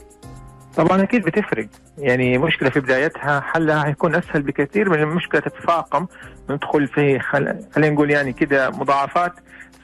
[0.76, 1.68] طبعا أكيد بتفرق.
[1.98, 6.08] يعني مشكلة في بدايتها حلها حيكون أسهل بكثير من المشكلة تتفاقم
[6.50, 7.60] ندخل في خل...
[7.76, 9.34] خلينا نقول يعني كده مضاعفات.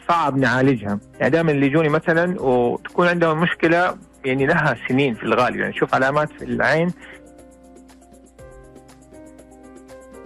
[0.07, 0.99] صعب نعالجها.
[1.19, 5.55] يعني دائما اللي يجوني مثلا وتكون عندهم مشكلة يعني لها سنين في الغالب.
[5.55, 6.93] يعني شوف علامات في العين.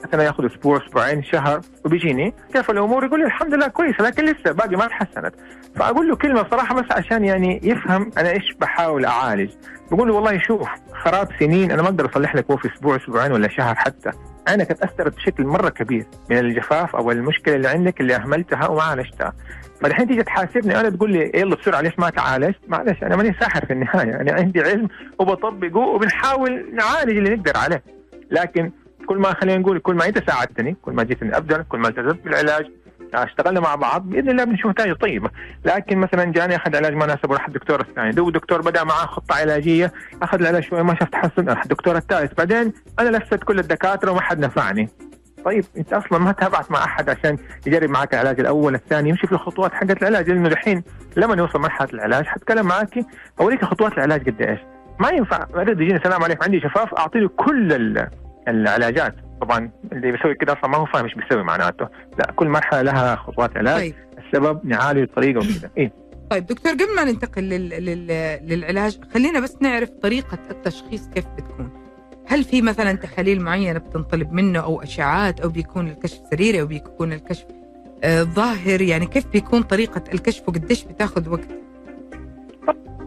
[0.08, 2.34] مثلا يأخذ أسبوع أسبوعين شهر وبيجيني.
[2.54, 5.34] كيف الأمور؟ يقول لي الحمد لله كويس لكن لسه باقي ما تحسنت.
[5.76, 9.52] فأقول له كلمة صراحة بس عشان يعني يفهم أنا إيش بحاول أعالج.
[9.92, 13.32] بقول له والله شوف خراب سنين أنا ما أقدر أصلح لك هو في أسبوع أسبوعين
[13.32, 14.12] ولا شهر حتى.
[14.48, 19.34] عينك اتاثرت بشكل مرة كبير من الجفاف أو المشكلة اللي عندك اللي أهملتها وما عالجتها.
[19.82, 23.66] فالحين تيجي تحاسبني أنا تقول لي يلا بسرعة ليش ما تعالجت؟ معلش أنا ماني ساحر
[23.66, 24.88] في النهاية أنا عندي علم
[25.20, 27.84] وبطبقه وبنحاول نعالج اللي نقدر عليه
[28.32, 28.72] لكن
[29.06, 32.24] كل ما خلينا نقول كل ما أنت ساعدتني كل ما جيتني بدري كل ما التزمت
[32.24, 32.66] بالعلاج
[33.14, 35.30] اشتغلنا مع بعض بإذن الله بنشوف نتائج طيبة،
[35.66, 39.94] لكن مثلا جاني اخذ علاج ما وراح الدكتور الثاني، دو الدكتور بدأ معاه خطة علاجية،
[40.22, 44.22] أخذ العلاج شوي ما شاف تحسن راح الدكتور الثالث، بعدين أنا لفت كل الدكاترة وما
[44.22, 44.90] حد نفعني.
[45.48, 49.34] طيب انت أصلا ما تابعت مع أحد عشان يجرب معك العلاج الأول الثاني يمشي في
[49.34, 50.30] الخطوات حقت العلاج.
[50.30, 50.84] لأنه الحين
[51.18, 53.06] لما نوصل مرحلة العلاج حتكلم معك
[53.40, 54.60] أوريك خطوات العلاج قد إيش.
[55.00, 57.98] ما ينفع مريض يجيني السلام عليكم عندي شفاف أعطي له كل
[58.48, 59.16] العلاجات.
[59.42, 61.88] طبعا اللي بيسوي كده أصلا ما هو فاهم إيش بيسوي معناته.
[62.20, 63.96] لا كل مرحلة لها خطوات علاج طيب.
[64.18, 65.92] السبب نعالج الطريقة وكذا إيه.
[66.30, 67.70] طيب دكتور قبل ما ننتقل لل...
[67.70, 68.08] لل...
[68.50, 71.87] للعلاج خلينا بس نعرف طريقة التشخيص كيف بتكون.
[72.28, 77.14] هل في مثلا تحاليل معينة بتنطلب منه أو اشعاعات أو بيكون الكشف سريري أو بيكون
[77.14, 77.46] الكشف
[78.04, 81.48] آه ظاهر؟ يعني كيف بيكون طريقة الكشف وقديش بتاخذ وقت؟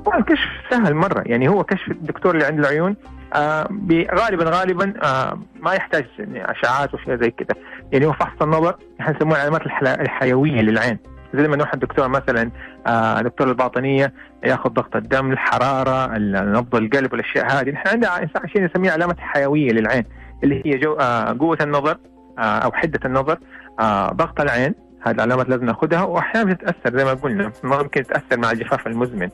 [0.04, 1.22] طبعا الكشف سهل مرة.
[1.26, 2.96] يعني هو كشف الدكتور اللي عنده العيون
[3.34, 3.68] آه
[4.14, 7.62] غالبا غالبا آه ما يحتاج اشعاعات وشيء زي كذا.
[7.92, 9.62] يعني هو فحص النظر إحنا نسموه العلامات
[10.00, 10.98] الحيوية للعين.
[11.34, 12.50] زي لما نروح الدكتور مثلا
[12.86, 14.12] آه دكتور الباطنية
[14.44, 17.70] ياخذ ضغط الدم الحرارة نبض القلب والأشياء هذه.
[17.70, 20.04] نحن عندنا شيء نسميه علامات حيوية للعين
[20.44, 21.96] اللي هي جو آه قوة النظر
[22.38, 23.38] آه أو حدة النظر
[24.12, 24.74] ضغط العين.
[25.02, 29.28] هذه العلامات لازم نأخذها واحيانا بتتأثر زي ما قلنا ممكن تتأثر مع الجفاف المزمن.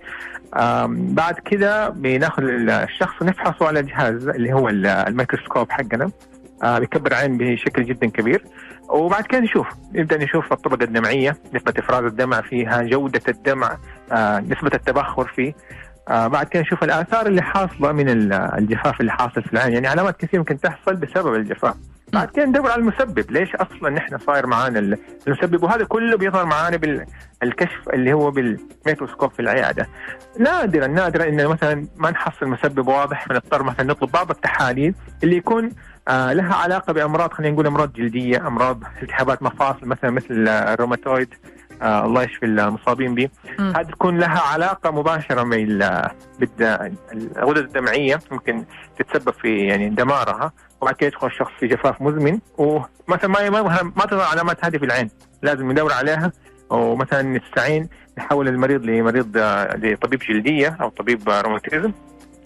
[1.14, 6.10] بعد كذا بناخذ الشخص ونفحصه على جهاز اللي هو الميكروسكوب حقنا
[6.64, 8.44] بيكبر عين بشكل جدا كبير.
[8.88, 9.66] وبعد كده نشوف.
[9.94, 13.76] نبدأ نشوف الطبقة الدمعية نسبة إفراز الدمع فيها جودة الدمع
[14.12, 15.54] آه نسبة التبخر فيه.
[16.08, 19.72] آه بعد كده نشوف الآثار اللي حاصلة من الجفاف اللي حاصل في العين.
[19.74, 21.74] يعني علامات كثير ممكن تحصل بسبب الجفاف.
[22.12, 23.30] بعد كده ندور على المسبب.
[23.30, 24.78] ليش أصلا نحن صاير معانا
[25.26, 29.86] المسبب؟ وهذا كله بيظهر معانا بالكشف اللي هو بالميكروسكوب في العيادة.
[30.38, 35.70] نادرا نادرا ان مثلا ما نحصل مسبب واضح فنضطر مثلا نطلب بعض التحاليل اللي يكون
[36.08, 41.34] آه لها علاقة بأمراض خلينا نقول أمراض جلدية أمراض التهابات مفاصل مثلا مثل الروماتويد
[41.82, 43.28] آه الله يشفي المصابين به.
[43.58, 45.42] هذه تكون لها علاقة مباشرة
[46.40, 48.64] بالغدد الدمعية ممكن
[48.98, 52.38] تتسبب في يعني دمارها وبعد كده يدخل الشخص في جفاف مزمن.
[52.58, 53.62] ومثلا ما ما
[53.96, 55.10] ما تظهر علامات هذه في العين
[55.42, 56.32] لازم ندور عليها.
[56.70, 57.88] ومثلا نستعين
[58.18, 61.92] نحول المريض لمريض آه، لطبيب جلدية أو طبيب روماتيزم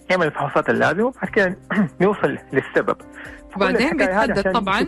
[0.09, 1.57] يعمل الفحوصات اللازمة وبعد كده
[2.01, 2.95] نوصل للسبب.
[3.55, 4.85] وبعدين بيتحدد طبعا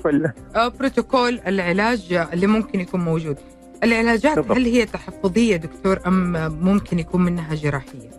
[0.56, 3.38] آه، بروتوكول العلاج اللي ممكن يكون موجود.
[3.84, 4.58] العلاجات بالضبط.
[4.58, 6.32] هل هي تحفظية دكتور أم
[6.66, 8.10] ممكن يكون منها جراحية؟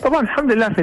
[0.00, 0.80] طبعا الحمد لله في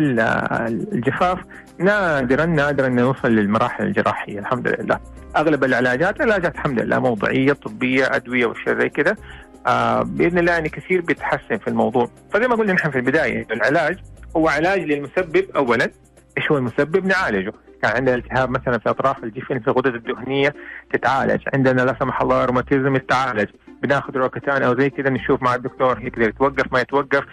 [0.93, 1.39] الجفاف
[1.79, 4.99] نادرا نادرا نوصل للمراحل الجراحية الحمد لله.
[5.37, 9.15] أغلب العلاجات علاجات الحمد لله موضعية طبية أدوية واشياء زي كذا.
[9.67, 12.09] آه بإذن الله يعني كثير بيتحسن في الموضوع.
[12.33, 13.97] فزي ما قلنا نحن في البداية العلاج
[14.37, 15.89] هو علاج للمسبب اولا.
[16.37, 17.53] إيش هو المسبب؟ نعالجه.
[17.81, 20.53] كان عندنا التهاب مثلا في أطراف الجفن في الغدد الدهنية
[20.93, 21.41] تتعالج.
[21.53, 23.49] عندنا لا سمح الله روماتيزم تتعالج
[23.83, 27.23] بناخذ روكتان أو زي كذا نشوف مع الدكتور يقدر يتوقف ما يتوقف.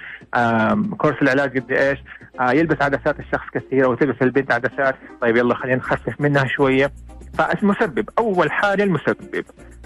[0.98, 1.98] كورس العلاج قد إيش؟
[2.40, 4.94] آه يلبس عدسات الشخص كثير أو تلبس البنت عدسات.
[5.20, 6.92] طيب يلا خلينا نخفف منها شوية.
[7.38, 9.44] فالمسبب أول حاجة المسبب.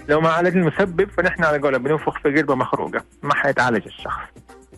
[0.09, 4.23] لو ما عالج المسبب فنحن على قولة بننفخ في قربة مخروقة ما حيتعالج الشخص.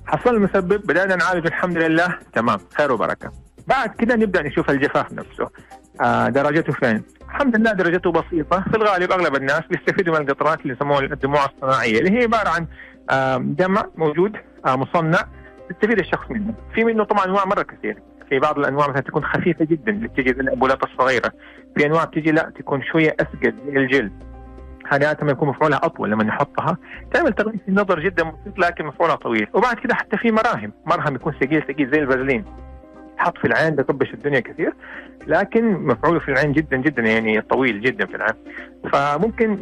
[0.05, 2.19] حصل المسبب بدأنا نعالج الحمد لله.
[2.33, 3.46] تمام خير وبركة.
[3.67, 5.49] بعد كده نبدأ نشوف الجفاف نفسه.
[6.01, 8.61] آه درجته فين؟ الحمد لله درجته بسيطة.
[8.61, 12.67] في الغالب أغلب الناس بيستفيدوا من القطرات اللي يسموها الدموع الصناعية اللي هي عبارة عن
[13.09, 15.19] آه دمع موجود آه مصنع
[15.71, 16.53] يستفيد الشخص منه.
[16.75, 17.99] في منه طبعا أنواع مرة كثير.
[18.29, 20.41] في بعض الأنواع مثلا تكون خفيفة جدا اللي بتجي زي
[20.83, 21.31] الصغيرة.
[21.77, 24.11] في أنواع بتجي لا تكون شوية اثقل زي الجلد.
[24.91, 26.77] هذه ما يكون مفعولها أطول لما نحطها.
[27.13, 29.47] تعمل تغيير في النظر جدا بسيط لكن مفعولها طويل.
[29.53, 30.73] وبعد كده حتى في مراهم.
[30.85, 32.45] مرهم يكون ثقيل ثقيل زي الفازلين.
[33.17, 34.73] حط في العين بيطبش الدنيا كثير
[35.27, 38.33] لكن مفعوله في العين جدا جدا يعني طويل جدا في العين.
[38.93, 39.57] فممكن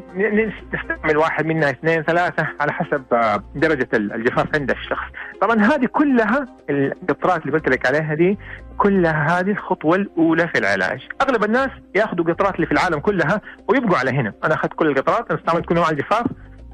[0.74, 5.08] نستعمل واحد منها اثنين ثلاثة على حسب آه، درجة الجفاف عند الشخص.
[5.41, 8.38] طبعا هذه كلها القطرات اللي قلت لك عليها دي
[8.78, 11.08] كلها هذه الخطوة الأولى في العلاج.
[11.22, 14.34] أغلب الناس ياخذوا قطرات اللي في العالم كلها ويبقوا على هنا.
[14.44, 16.26] أنا أخذت كل القطرات أنا استعملت كل نوع الجفاف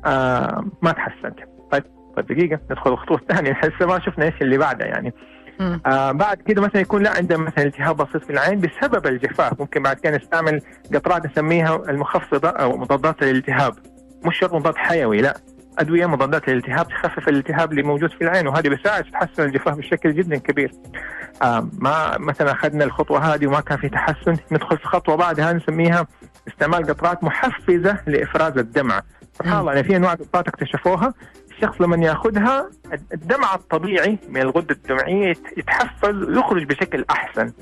[0.06, 1.40] آه ما تحسنت.
[1.72, 1.84] طيب
[2.16, 5.14] طيب دقيقة ندخل الخطوة الثانية لسه ما شفنا إيش اللي بعدها يعني.
[5.86, 9.60] آه بعد كده مثلا يكون لا عنده مثلا التهاب بسيط في العين بسبب الجفاف.
[9.60, 10.62] ممكن بعد كده نستعمل
[10.94, 13.74] قطرات نسميها المخفضة أو مضادات الالتهاب.
[14.26, 15.38] مش شرط مضاد حيوي لا.
[15.80, 20.38] أدوية مضادات الالتهاب تخفف الالتهاب اللي موجود في العين وهذه بتساعد تحسن الجفاف بشكل جدا
[20.38, 20.72] كبير.
[21.42, 26.08] آه ما مثلا أخذنا الخطوة هذه وما كان في تحسن ندخل في خطوة بعدها نسميها
[26.48, 29.04] استعمال قطرات محفزة لإفراز الدمعه.
[29.34, 31.14] سبحان الله يعني في أنواع قطرات اكتشفوها
[31.62, 32.70] الشخص لما ياخذها
[33.14, 37.54] الدمع الطبيعي من الغده الدمعية يتحفز ويخرج بشكل أحسن.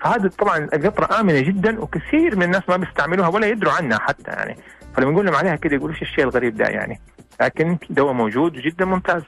[0.00, 4.56] فهذا طبعا القطره آمنة جدا وكثير من الناس ما بيستعملوها ولا يدروا عنها حتى يعني.
[4.96, 7.00] فلما نقول لهم عليها كده يقولوا إيش الشيء الغريب ده يعني.
[7.40, 9.22] لكن دواء موجود جدا ممتاز.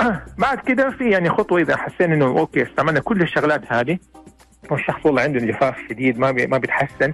[0.38, 3.98] بعد كده في يعني خطوة إذا حسينا إنه okay استعملنا كل الشغلات هذه.
[4.70, 7.12] والشخص والله عنده جفاف شديد ما بي ما بيتحسن.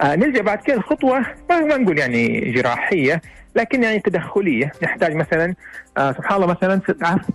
[0.00, 3.22] آه نلجا بعد كده الخطوه ما نقول يعني جراحية.
[3.54, 4.72] لكن يعني تدخلية.
[4.82, 5.54] نحتاج مثلا
[5.98, 6.80] آه سبحان الله مثلا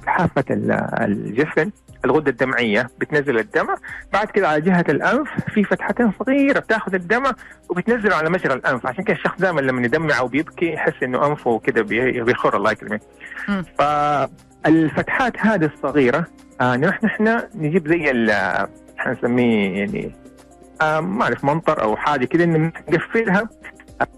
[0.07, 1.71] حافة الجفن
[2.05, 3.75] الغدة الدمعية بتنزل الدمع.
[4.13, 7.31] بعد كده على جهة الأنف في فتحتين صغيرة بتاخذ الدمع
[7.69, 8.87] وبتنزله على مجرى الأنف.
[8.87, 11.81] عشان كده الشخص دائما لما يدمع أو بيبكي يحس إنه أنفه كده
[12.23, 13.01] بيخر الله يكرمك
[14.63, 16.25] فالفتحات هذه الصغيرة
[16.61, 18.11] آه نحن إحنا نجيب زي
[18.99, 20.15] إحنا نسميه يعني
[20.81, 23.49] آه ما أعرف منطر أو حاجة كده نقفلها.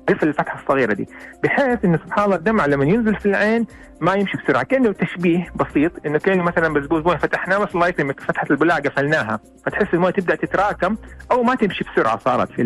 [0.10, 1.08] قفل الفتحة الصغيرة دي
[1.44, 3.66] بحيث انه سبحان الله الدمع لما ينزل في العين
[4.02, 8.20] ما يمشي بسرعة كأنه تشبيه بسيط إنه كأنه مثلا بزبوز مويه فتحناه بس الله يكرمك
[8.20, 10.96] فتحة البلاعة قفلناها فتحس المويه تبدأ تتراكم
[11.32, 12.62] أو ما تمشي بسرعة صارت في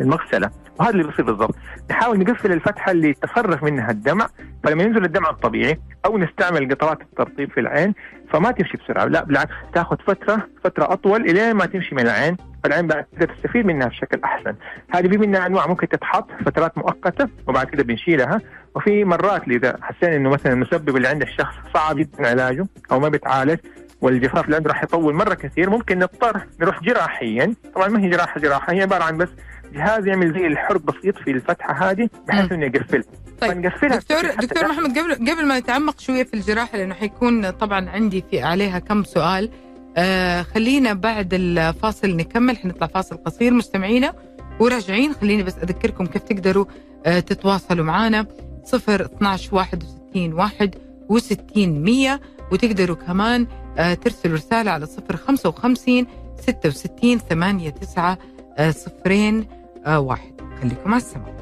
[0.00, 1.54] المغسلة وهذا اللي بيصير بالضبط.
[1.90, 4.28] نحاول نقفل الفتحة اللي تصرف منها الدمع
[4.64, 7.94] فلما ينزل الدمع الطبيعي أو نستعمل قطرات الترطيب في العين
[8.30, 9.04] فما تمشي بسرعة.
[9.04, 12.36] لا بالعكس تاخذ فترة فترة أطول الين ما تمشي من العين.
[12.64, 14.54] فالعين بعد كده تستفيد منها بشكل أحسن.
[14.90, 18.40] هذه في منها أنواع ممكن تتحط فترات مؤقتة وبعد كده بنشيلها.
[18.74, 23.08] وفي مرات إذا حسينا إنه مثلا المسبب اللي عند الشخص صعب جدا علاجه أو ما
[23.08, 23.58] بيتعالج
[24.00, 27.54] والجفاف اللي عنده راح يطول مرة كثير ممكن نضطر نروح جراحيا.
[27.74, 29.28] طبعا ما هي جراحة جراحة هي عبارة عن بس
[29.72, 33.04] جهاز يعمل زي الحرق بسيط في الفتحة هذه بحيث إنه يقفل.
[33.40, 33.50] طيب
[33.88, 38.42] دكتور دكتور محمد قبل قبل ما نتعمق شوية في الجراحة لأنه حيكون طبعا عندي في
[38.42, 39.50] عليها كم سؤال
[39.96, 42.56] آه خلينا بعد الفاصل نكمل.
[42.56, 44.14] حنطلع فاصل قصير مستمعينا
[44.60, 45.12] وراجعين.
[45.14, 46.64] خليني بس أذكركم كيف تقدروا
[47.06, 48.26] آه تتواصلوا معنا
[48.64, 50.74] 0 12 61 1
[51.12, 52.20] و60 100
[52.52, 53.46] وتقدروا كمان
[53.78, 56.06] آه ترسلوا رسالة على 0 55
[56.40, 58.18] 66 8 9
[58.70, 59.44] 0
[59.86, 60.20] 1
[60.62, 61.35] خليكم على السماء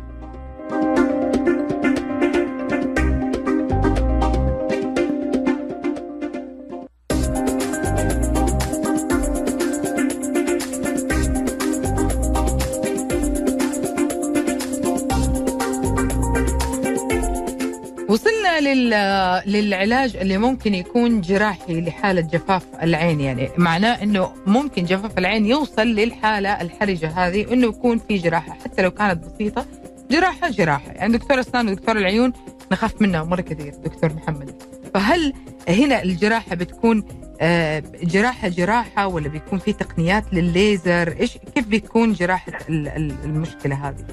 [19.47, 23.49] للعلاج اللي ممكن يكون جراحي لحالة جفاف العين يعني.
[23.59, 28.53] معناه إنه ممكن جفاف العين يوصل للحالة الحرجة هذه إنه يكون في جراحة.
[28.65, 29.67] حتى لو كانت بسيطة
[30.11, 30.93] جراحة جراحة.
[30.93, 32.33] يعني دكتور أسنان ودكتور العيون
[32.73, 34.63] نخاف منها مرة كثير دكتور محمد.
[34.95, 35.33] فهل
[35.69, 37.05] هنا الجراحة بتكون
[37.41, 44.07] آه، جراحة جراحة ولا بيكون في تقنيات للليزر؟ إيش كيف بتكون جراحة المشكلة هذه؟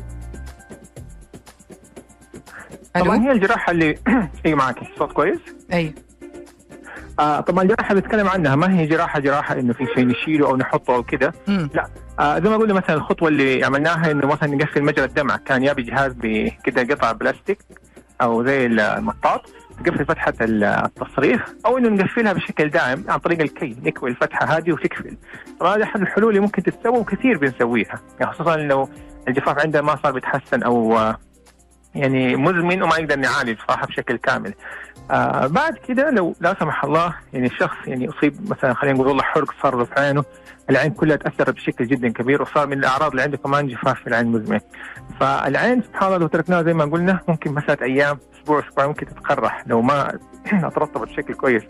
[3.00, 3.96] طبعا هي الجراحة اللي
[4.46, 5.40] اي معك الصوت كويس؟
[5.74, 5.94] أيوه
[7.20, 10.58] آه طبعا الجراحة اللي بتكلم عنها ما هي جراحة جراحة إنه في شيء نشيله أو
[10.58, 11.88] نحطه أو كذا لا
[12.20, 15.38] آه زي ما قلنا مثلا الخطوة اللي عملناها إنه مثلا نقفل مجرى الدمع.
[15.38, 17.60] كان يا بجهاز بكذا قطع بلاستيك
[18.22, 19.50] أو زي المطاط
[19.82, 23.78] نقفل فتحة التصريف أو إنه نقفلها بشكل دائم عن طريق الكي.
[23.84, 25.18] نكوي الفتحة هذه وتقفل.
[25.60, 28.00] طبعا هذه أحد الحلول اللي ممكن تتسوى وكثير بنسويها.
[28.20, 28.90] يعني خصوصا لو
[29.28, 30.98] الجفاف عندنا ما صار بيتحسن أو
[31.96, 34.54] يعني مزمن وما نقدر نعالج صراحة بشكل كامل.
[35.12, 39.24] آه بعد كده لو لا سمح الله يعني الشخص يعني اصيب مثلا خلينا نقول والله
[39.24, 40.24] حرق صار في عينه
[40.70, 44.28] العين كلها تأثرت بشكل جدا كبير وصار من الأعراض اللي عنده كمان جفاف في العين
[44.28, 44.60] مزمن.
[45.20, 49.64] فالعين سبحان الله لو تركناها زي ما قلنا ممكن مسافه أيام أسبوع أسبوع ممكن تتقرح
[49.68, 50.20] لو ما
[50.76, 51.64] ترطبت بشكل كويس.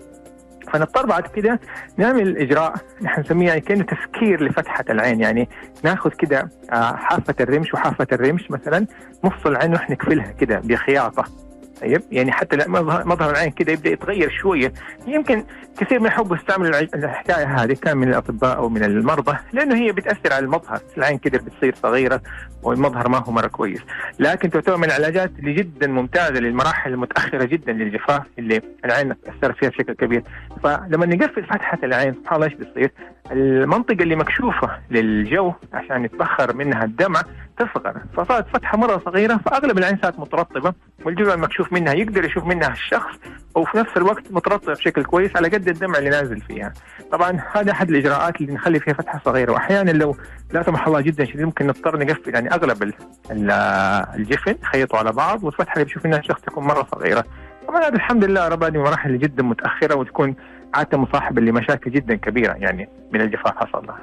[0.73, 1.59] فنضطر بعد كده
[1.97, 5.21] نعمل إجراء نحن نسميه يعني كأنه تسكير لفتحة العين.
[5.21, 5.49] يعني
[5.83, 8.85] ناخذ كده آه، حافة الرمش وحافة الرمش مثلا
[9.23, 11.50] نفصل العين ونحن نقفلها كده بخياطة.
[11.81, 14.73] طيب؟ يعني حتى مظهر العين كده يبدأ يتغير شوية.
[15.07, 15.43] يمكن
[15.77, 20.33] كثير من يحبوا يستعملوا الحكاية هذه كان من الأطباء أو من المرضى لأنه هي بتأثر
[20.33, 20.79] على المظهر.
[20.97, 22.21] العين كده بتصير صغيرة
[22.63, 23.81] والمظهر ما هو مرة كويس.
[24.19, 29.69] لكن تعتبر من العلاجات اللي جدا ممتازة للمراحل المتأخرة جدا للجفاف اللي العين اثرت فيها
[29.69, 30.23] بشكل كبير.
[30.63, 32.91] فلما نقفل فتحة العين سبحان الله إيش بيصير؟
[33.31, 37.21] المنطقة اللي مكشوفة للجو عشان يتبخر منها الدمع
[37.65, 40.73] تصغر فصارت فتحة مرة صغيرة فأغلب العين صارت مترطبة
[41.05, 43.15] والجزء المكشوف منها يقدر يشوف منها الشخص
[43.55, 46.73] وفي نفس الوقت مترطبة بشكل كويس على قد الدمع اللي نازل فيها.
[47.11, 50.15] طبعا هذا أحد الإجراءات اللي نخلي فيها فتحة صغيرة واحيانا لو
[50.51, 52.93] لا سمح الله جدا شديد ممكن نضطر نقفل يعني أغلب
[53.31, 57.23] الجفن نخيطه على بعض والفتحة اللي بيشوف منها الشخص تكون مرة صغيرة.
[57.67, 60.35] طبعا هذا الحمد لله رب هذه مراحل جدا متأخرة وتكون
[60.73, 63.99] عادة مصاحبة لمشاكل جدا كبيرة يعني من الجفاف حصل لها.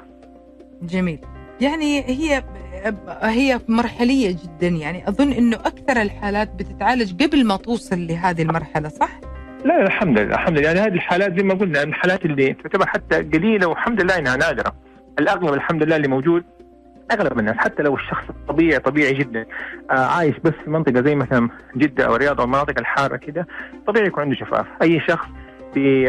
[0.81, 1.19] جميل.
[1.61, 2.43] يعني هي
[3.21, 9.09] هي مرحلية جدا يعني أظن إنه أكثر الحالات بتتعالج قبل ما توصل لهذه المرحلة صح؟
[9.65, 10.67] لا الحمد لله الحمد لله.
[10.67, 14.75] يعني هذه الحالات زي ما قلنا الحالات اللي تعتبر حتى قليلة والحمد لله إنها نادرة.
[15.19, 16.43] الأغلب الحمد لله اللي موجود
[17.11, 19.45] أغلب الناس حتى لو الشخص الطبيعي طبيعي جدا
[19.91, 23.47] آه عايش بس في منطقة زي مثلا جدة أو الرياض أو المناطق الحارة كده
[23.87, 24.65] طبيعي يكون عنده شفاف.
[24.81, 25.27] أي شخص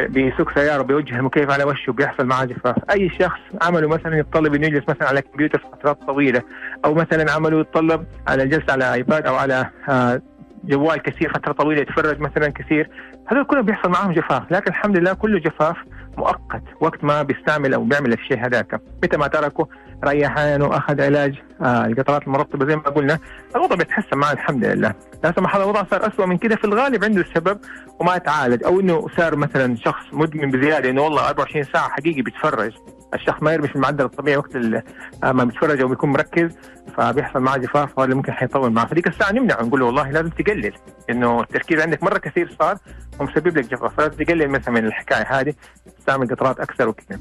[0.09, 4.67] بيسوق سيارة بيوجه المكيف على وشه بيحصل معاه جفاف، أي شخص عمله مثلا يتطلب انه
[4.67, 6.43] يجلس مثلا على كمبيوتر فترات طويلة
[6.85, 10.23] أو مثلا عمله يتطلب على الجلسه على ايباد أو على آه،
[10.65, 12.91] جوال كثير فترة طويلة يتفرج مثلا كثير
[13.27, 14.43] هذول كلهم بيحصل معاهم جفاف.
[14.53, 15.77] لكن الحمد لله كله جفاف
[16.19, 18.81] مؤقت وقت ما بيستعمل أو بيعمل الشيء هذاك.
[19.03, 19.69] متى ما تركه
[20.05, 21.43] ريح عينه وأخذ علاج.
[21.63, 23.19] آه القطرات المرطبة زي ما قلنا.
[23.57, 24.95] الوضع بيتحسن معه الحمد لله.
[25.25, 26.57] لا سمح الله الوضع صار اسوء من كده.
[26.57, 27.59] في الغالب عنده السبب
[28.01, 32.73] وما تعالج أو إنه صار مثلا شخص مدمن بزيادة إنه والله 24 ساعة حقيقي بيتفرج.
[33.15, 36.51] الشخص ما يرمي في المعدل الطبيعي وقت آه، ما بيتفرج أو بيكون مركز
[36.97, 38.87] فبيحصل معه جفاف وهذا ممكن حيطول معه.
[38.87, 40.73] فديك الساعة نمنع نقول له والله لازم تقلل.
[41.11, 42.79] إنه التركيز عندك مرة كثير صار
[43.21, 43.95] ومسبب لك جفاف.
[43.95, 45.55] فلازم تقلل مثلا من الحكاية هذه
[45.99, 47.21] تستعمل قطرات أكثر وكذا.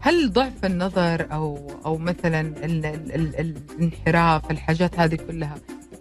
[0.00, 5.54] هل ضعف النظر أو أو مثلا ال ال ال الانحراف الحاجات هذه كلها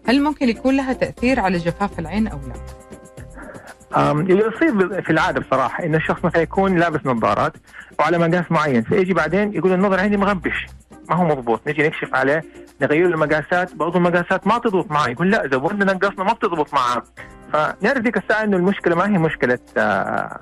[0.07, 2.55] هل ممكن يكون لها تأثير على جفاف العين أو لا؟
[4.11, 7.53] اللي يصير في العادة بصراحة انه الشخص مثلا يكون لابس نظارات
[7.99, 10.67] وعلى مقاس معين فيجي بعدين يقول النظر عندي مغبش
[11.09, 12.43] ما هو مضبوط نجي نكشف عليه
[12.81, 17.03] نغير له المقاسات برضه المقاسات ما تضبط معه يقول لا بدنا نقصنا ما بتضبط معه
[17.53, 20.39] فنعرف ديك الساعة إنه المشكلة ما هي مشكلة آه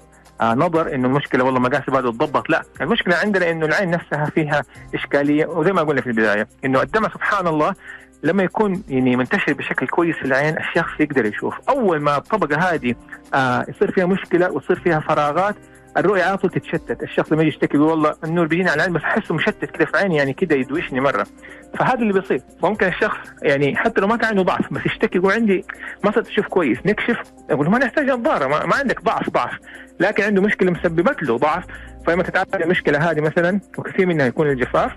[0.51, 2.49] نظر إنه المشكلة والله مقاسي بعد تضبط.
[2.49, 7.09] لا المشكلة عندنا إنه العين نفسها فيها إشكالية وزي ما قلنا في البداية إنه الدمع
[7.09, 7.75] سبحان الله
[8.23, 11.53] لما يكون يعني منتشر بشكل كويس في العين الشخص يقدر يشوف.
[11.69, 12.95] أول ما الطبقة هذه
[13.33, 15.55] آه يصير فيها مشكلة ويصير فيها فراغات
[15.97, 17.03] الرؤية على طول تتشتت.
[17.03, 19.97] الشخص لما يجي يشتكي يقول والله النور بيجيني على العين بس احسه مشتت كده في
[19.97, 21.27] عيني يعني كده يدوشني مرة.
[21.79, 22.41] فهذا اللي بيصير.
[22.61, 25.65] فممكن الشخص يعني حتى لو ما كان عنده ضعف بس يشتكي يقول عندي
[26.03, 27.17] ما صرت أشوف كويس نكشف.
[27.49, 29.51] يقول ما نحتاج نظارة ما, ما عندك ضعف ضعف.
[29.99, 31.63] لكن عنده مشكلة مسببت له ضعف.
[32.07, 34.91] فلما تتعالج المشكلة هذه مثلا وكثير منها يكون الجفاف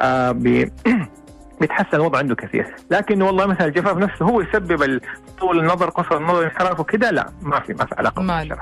[0.00, 0.32] آه
[1.60, 2.74] بيتحسن الوضع عنده كثير.
[2.90, 5.00] لكن والله مثلا الجفاف نفسه هو يسبب
[5.40, 8.58] طول النظر قصر النظر انحراف وكذا لا ما في ما في علاقة ما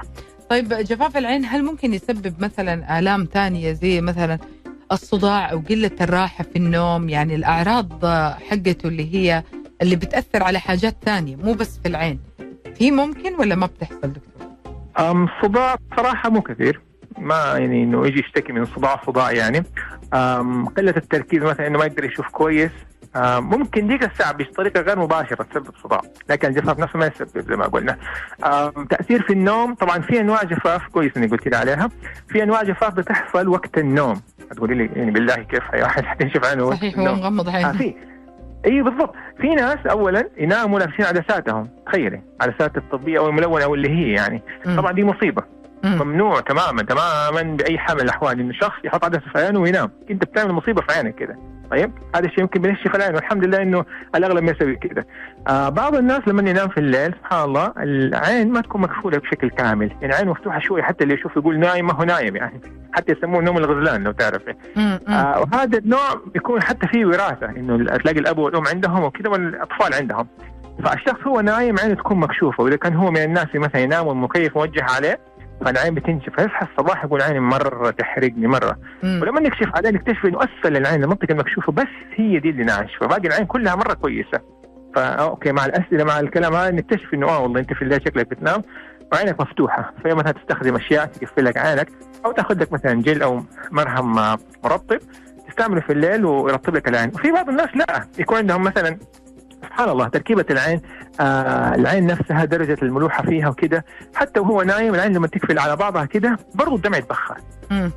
[0.50, 4.38] طيب جفاف العين هل ممكن يسبب مثلا آلام ثانية زي مثلا
[4.92, 8.06] الصداع أو قلة الراحة في النوم؟ يعني الأعراض
[8.50, 9.42] حقته اللي هي
[9.82, 12.20] اللي بتأثر على حاجات ثانية مو بس في العين.
[12.74, 14.48] في ممكن ولا ما بتحصل دكتور؟
[14.98, 16.80] أم صداع صراحة مو كثير.
[17.18, 19.64] ما يعني إنه يجي يشتكي من صداع صداع يعني.
[20.76, 22.70] قلة التركيز مثلا إنه ما يقدر يشوف كويس.
[23.40, 26.00] ممكن ديك الساعة بطريقة غير مباشرة تسبب صداع.
[26.30, 27.96] لكن الجفاف نفسه ما يسبب زي ما قلنا.
[28.90, 31.88] تأثير في النوم طبعا في أنواع جفاف كويس إني قلت لي عليها.
[32.28, 34.20] في أنواع جفاف بتحصل وقت النوم.
[34.56, 37.68] تقولي لي يعني بالله كيف واحد حتنشف عينه صحيح هو مغمض عينه.
[37.68, 37.94] آه في
[38.66, 39.14] اي بالضبط.
[39.40, 41.68] في ناس اولا يناموا لابسين عدساتهم.
[41.86, 44.42] تخيلي عدسات الطبية أو الملونة أو اللي هي يعني.
[44.66, 44.76] م.
[44.76, 45.42] طبعا دي مصيبة.
[45.84, 48.40] ممنوع تماما تماما بأي حال من الأحوال.
[48.40, 49.90] انه شخص يحط عدسه في عينه وينام.
[50.10, 51.38] أنت بتعمل مصيبة في عينك كده.
[51.70, 53.14] طيب؟ هذا الشيء يمكن بينشف العين.
[53.14, 53.84] والحمد لله إنه
[54.14, 55.06] الأغلب ما يسوي كده.
[55.48, 59.90] آه بعض الناس لما ينام في الليل سبحان الله العين ما تكون مكفولة بشكل كامل.
[59.90, 62.60] يعني العين مفتوحة شوي حتى اللي يشوف يقول نايم ما هو نايم يعني.
[62.94, 64.54] حتى يسموه نوم الغزلان لو تعرفي
[65.08, 67.46] آه وهذا النوع بيكون حتى فيه وراثة.
[67.46, 70.26] إنه تلاقي الأب والأم عندهم وكذا والأطفال عندهم.
[70.84, 72.64] فالشخص هو نايم عينه تكون مكشوفة.
[72.64, 75.18] وإذا كان هو من الناس مثلا ينام والمكيف موجه عليه
[75.64, 76.30] فالعين بتنشف.
[76.36, 79.18] فيصحى الصباح يقول عيني مرة تحرقني مرة؟ مم.
[79.22, 83.06] ولما نكشف عليه نكتشف إنه اسفل العين المنطقة المكشوفه بس هي دي اللي ناشفة.
[83.06, 84.40] باقي العين كلها مرة كويسة.
[84.94, 88.30] فا okay مع الأسئلة مع الكلام هذا نكتشف إنه آه والله أنت في الليل شكلك
[88.30, 88.62] بتنام
[89.12, 89.94] وعينك مفتوحة.
[90.02, 91.88] فيا مثلا تستخدم أشياء تقفل لك عينك
[92.24, 94.12] أو تأخذ لك مثلا جل أو مرهم
[94.64, 94.98] مرطب
[95.48, 97.10] تستعمله في الليل ويرطب لك العين.
[97.14, 98.98] وفي بعض الناس لا يكون عندهم مثلا
[99.64, 100.80] سبحان الله تركيبة العين
[101.20, 103.84] آه العين نفسها درجة الملوحة فيها وكده.
[104.14, 107.36] حتى وهو نايم العين لما تقفل على بعضها كده برضه الدمع يتبخر.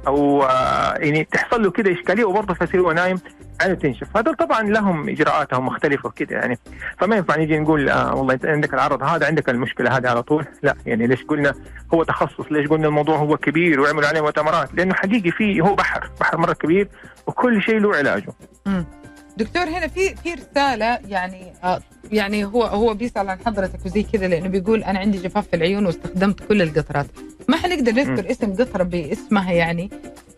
[0.07, 3.19] أو آه يعني تحصل له كده إشكالية وبرضه فيصير هو نايم
[3.61, 4.17] عينه تنشف.
[4.17, 6.59] هذول طبعا لهم إجراءاتهم مختلفة وكده يعني.
[6.97, 10.45] فما ينفع نيجي نقول آه والله إنت عندك العرض هذا عندك المشكلة هذه على طول.
[10.63, 11.53] لا يعني ليش قلنا
[11.93, 16.09] هو تخصص؟ ليش قلنا الموضوع هو كبير ويعملوا عليه مؤتمرات؟ لأنه حقيقي فيه هو بحر
[16.19, 16.87] بحر مرة كبير
[17.27, 18.33] وكل شيء له علاجه.
[19.37, 21.79] دكتور هنا في في رسالة يعني آه
[22.11, 25.85] يعني هو هو بيسأل عن حضرتك وزي كذا لأنه بيقول أنا عندي جفاف في العيون
[25.85, 27.05] واستخدمت كل القطرات.
[27.47, 29.89] ما حنقدر نذكر اسم قطرة باسمها يعني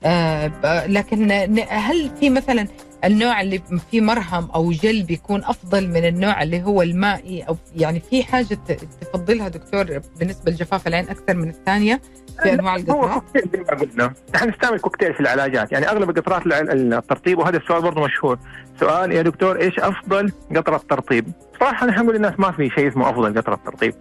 [0.03, 1.31] آه لكن
[1.69, 2.67] هل في مثلا
[3.05, 7.99] النوع اللي فيه مرهم أو جل بيكون أفضل من النوع اللي هو المائي أو يعني
[7.99, 8.57] في حاجة
[9.01, 12.01] تفضلها دكتور بالنسبة لجفاف العين أكثر من الثانية
[12.43, 14.13] في أنواع هو القطرات؟ كوكتيل زي ما قلنا.
[14.35, 15.71] نحن نستعمل كوكتيل في العلاجات.
[15.71, 16.59] يعني أغلب قطرات الع-
[16.97, 18.39] الترطيب وهذا السؤال برضه مشهور.
[18.79, 21.27] سؤال يا دكتور إيش أفضل قطرة ترطيب؟
[21.59, 23.93] صراحة نحن نقول للناس ما في شيء اسمه أفضل قطرة ترطيب.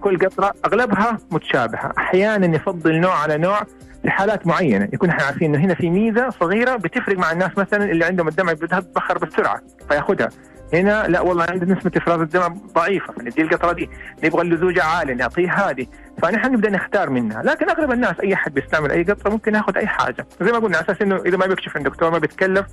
[0.00, 1.92] كل قطرة أغلبها متشابهة.
[1.98, 3.60] أحيانا نفضل نوع على نوع
[4.02, 4.88] في حالات معينة.
[4.92, 8.52] يكون إحنا عارفين إنه هنا في ميزة صغيرة بتفرق مع الناس مثلا اللي عندهم الدمع
[8.52, 10.28] بدها تتبخر بسرعة فياخذها
[10.74, 13.90] هنا لا والله عنده نسبة إفراز الدمع ضعيفة فندي القطرة دي
[14.24, 15.86] نبغى اللزوجة عالية نعطيه هذه.
[16.22, 17.42] فنحن نبدأ نختار منها.
[17.42, 20.26] لكن أغلب الناس أي حد بيستعمل أي قطرة ممكن ياخذ أي حاجة.
[20.40, 22.66] زي ما قلنا على أساس إنه إذا ما بيكشف عند دكتور ما بيتكلف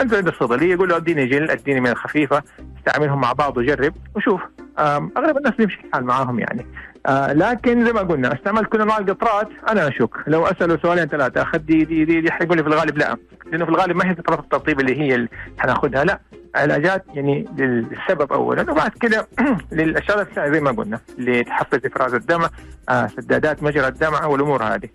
[0.00, 2.42] انزل عند الصيدلية يقول له أديني جل أديني من الخفيفة
[2.78, 4.40] استعملهم مع بعض وجرب وشوف.
[4.78, 6.66] أغلب الناس بيمشي الحال معاهم يعني.
[7.06, 10.10] آه لكن زي ما قلنا استعملت كل أنواع القطرات أنا أشك.
[10.26, 13.16] لو اساله سؤالين ثلاثة أخذ دي دي دي, دي حيقول لي في الغالب لا.
[13.52, 15.28] لأنه في الغالب ما هي قطرات الترطيب اللي هي اللي
[15.58, 16.20] حناخذها لا.
[16.54, 19.28] علاجات يعني للسبب اولا وبعد كده
[19.72, 22.50] للاشياء الثانية زي ما قلنا اللي تحفز إفراز الدمع
[22.88, 24.88] آه سدادات مجرى الدمع والأمور هذه.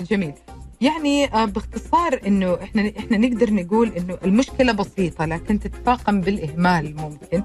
[0.00, 0.32] جميل.
[0.80, 7.42] يعني آه، باختصار إنه إحنا إحنا نقدر نقول إنه المشكلة بسيطة لكن تتفاقم بالإهمال ممكن.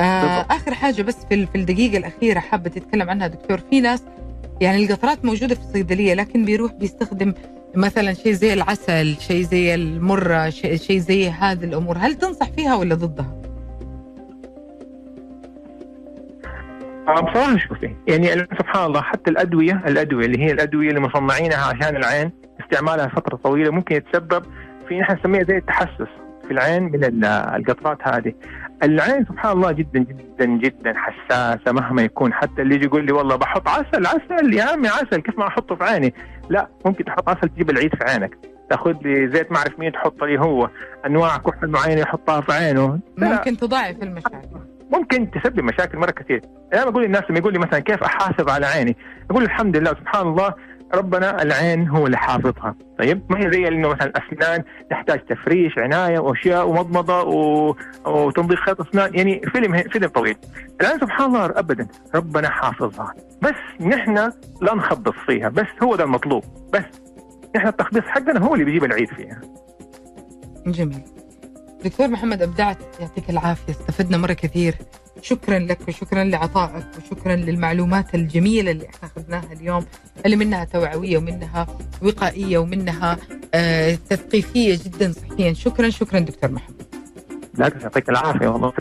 [0.00, 0.46] آه.
[0.50, 3.58] آخر حاجة بس في ال- في الدقيقة الأخيرة حابة تتكلم عنها دكتور.
[3.58, 4.04] في ناس
[4.60, 7.34] يعني القطرات موجودة في الصيدلية لكن بيروح بيستخدم
[7.74, 11.96] مثلا شيء زي العسل شيء زي المرة شيء, زي هذه الأمور.
[11.98, 13.42] هل تنصح فيها ولا ضدها؟
[17.08, 18.26] بصراحة شوفي يعني
[18.58, 22.30] سبحان الله حتى الأدوية الأدوية اللي هي الأدوية اللي مصنعينها عشان العين
[22.60, 24.44] استعمالها فتره طويلة ممكن يتسبب
[24.88, 26.08] في نحن نسميها زي التحسس.
[26.46, 28.32] في العين من ال- القطرات هذه.
[28.82, 32.32] العين سبحان الله جدا جدا جدا حساسة مهما يكون.
[32.32, 35.16] حتى اللي يجي يقول لي والله بحط عسل عسل يا عمي عسل.
[35.20, 36.14] كيف ما أحطه في عيني؟
[36.50, 38.38] لا ممكن تحط عسل تجيب العيد في عينك.
[38.70, 40.70] تأخذ لي زيت ما اعرف مين تحط لي هو.
[41.06, 42.98] أنواع كحل معينة يحطها في عينه.
[43.18, 44.36] ممكن تضاعف المشاكل.
[44.92, 46.42] ممكن تسبب مشاكل مرة كثير.
[46.74, 48.96] أنا بقول للناس لما يقول لي مثلا كيف أحاسب على عيني؟
[49.30, 50.54] أقول الحمد لله سبحان الله
[50.94, 52.74] ربنا العين هو اللي حافظها.
[52.98, 57.74] طيب؟ ما هي زي إنه مثلا الاسنان تحتاج تفريش عناية وأشياء ومضمضة و...
[58.06, 60.36] وتنظيف خيط أسنان يعني فيلم فيلم طويل.
[60.80, 63.14] العين سبحان الله ابدا ربنا حافظها.
[63.42, 64.14] بس نحن
[64.62, 66.44] لا نخبص فيها بس هو ده المطلوب.
[66.72, 66.84] بس
[67.56, 69.40] نحن التخبيص حقنا هو اللي بيجيب العيد فيها.
[70.66, 71.02] جميل.
[71.84, 73.72] دكتور محمد ابدعت يعطيك العافية.
[73.72, 74.74] استفدنا مرة كثير.
[75.22, 79.86] شكرا لك وشكرا لعطائك وشكرا للمعلومات الجميلة اللي إحنا اخذناها اليوم
[80.26, 81.66] اللي منها توعوية ومنها
[82.02, 83.16] وقائية ومنها
[83.54, 85.52] آه تثقيفية جدا صحيا.
[85.52, 86.82] شكرا شكرا دكتور محمد
[87.54, 88.72] لا يعطيك العافية والله.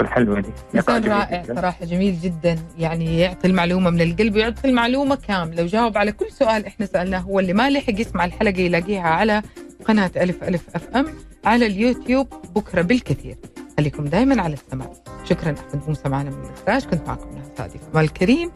[0.00, 0.48] الحلوه دي.
[0.74, 1.44] جميل رائع.
[1.46, 2.58] صراحة جميل جدا.
[2.78, 5.62] يعني يعطي المعلومة من القلب ويعطي المعلومة كاملة.
[5.62, 7.18] وجاوب على كل سؤال إحنا سألناه.
[7.18, 9.42] هو اللي ما لحق يسمع الحلقة يلاقيها على
[9.84, 11.06] قناة ألف ألف أف أم
[11.44, 12.28] على اليوتيوب.
[12.54, 13.36] بكرة بالكثير.
[13.80, 14.92] خليكم دائما على السماع.
[15.24, 18.50] شكرا أحمد موسى معنا من الاخراج كنت معكم نهى سعدي في مال الكريم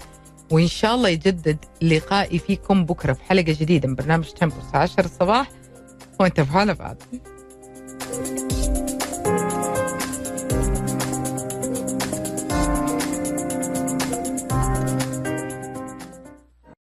[0.51, 5.05] وإن شاء الله يجدد لقائي فيكم بكرة في حلقة جديدة من برنامج تمبو الساعة 10
[5.05, 5.51] الصباح.
[6.21, 6.97] وانتبهوا على بعض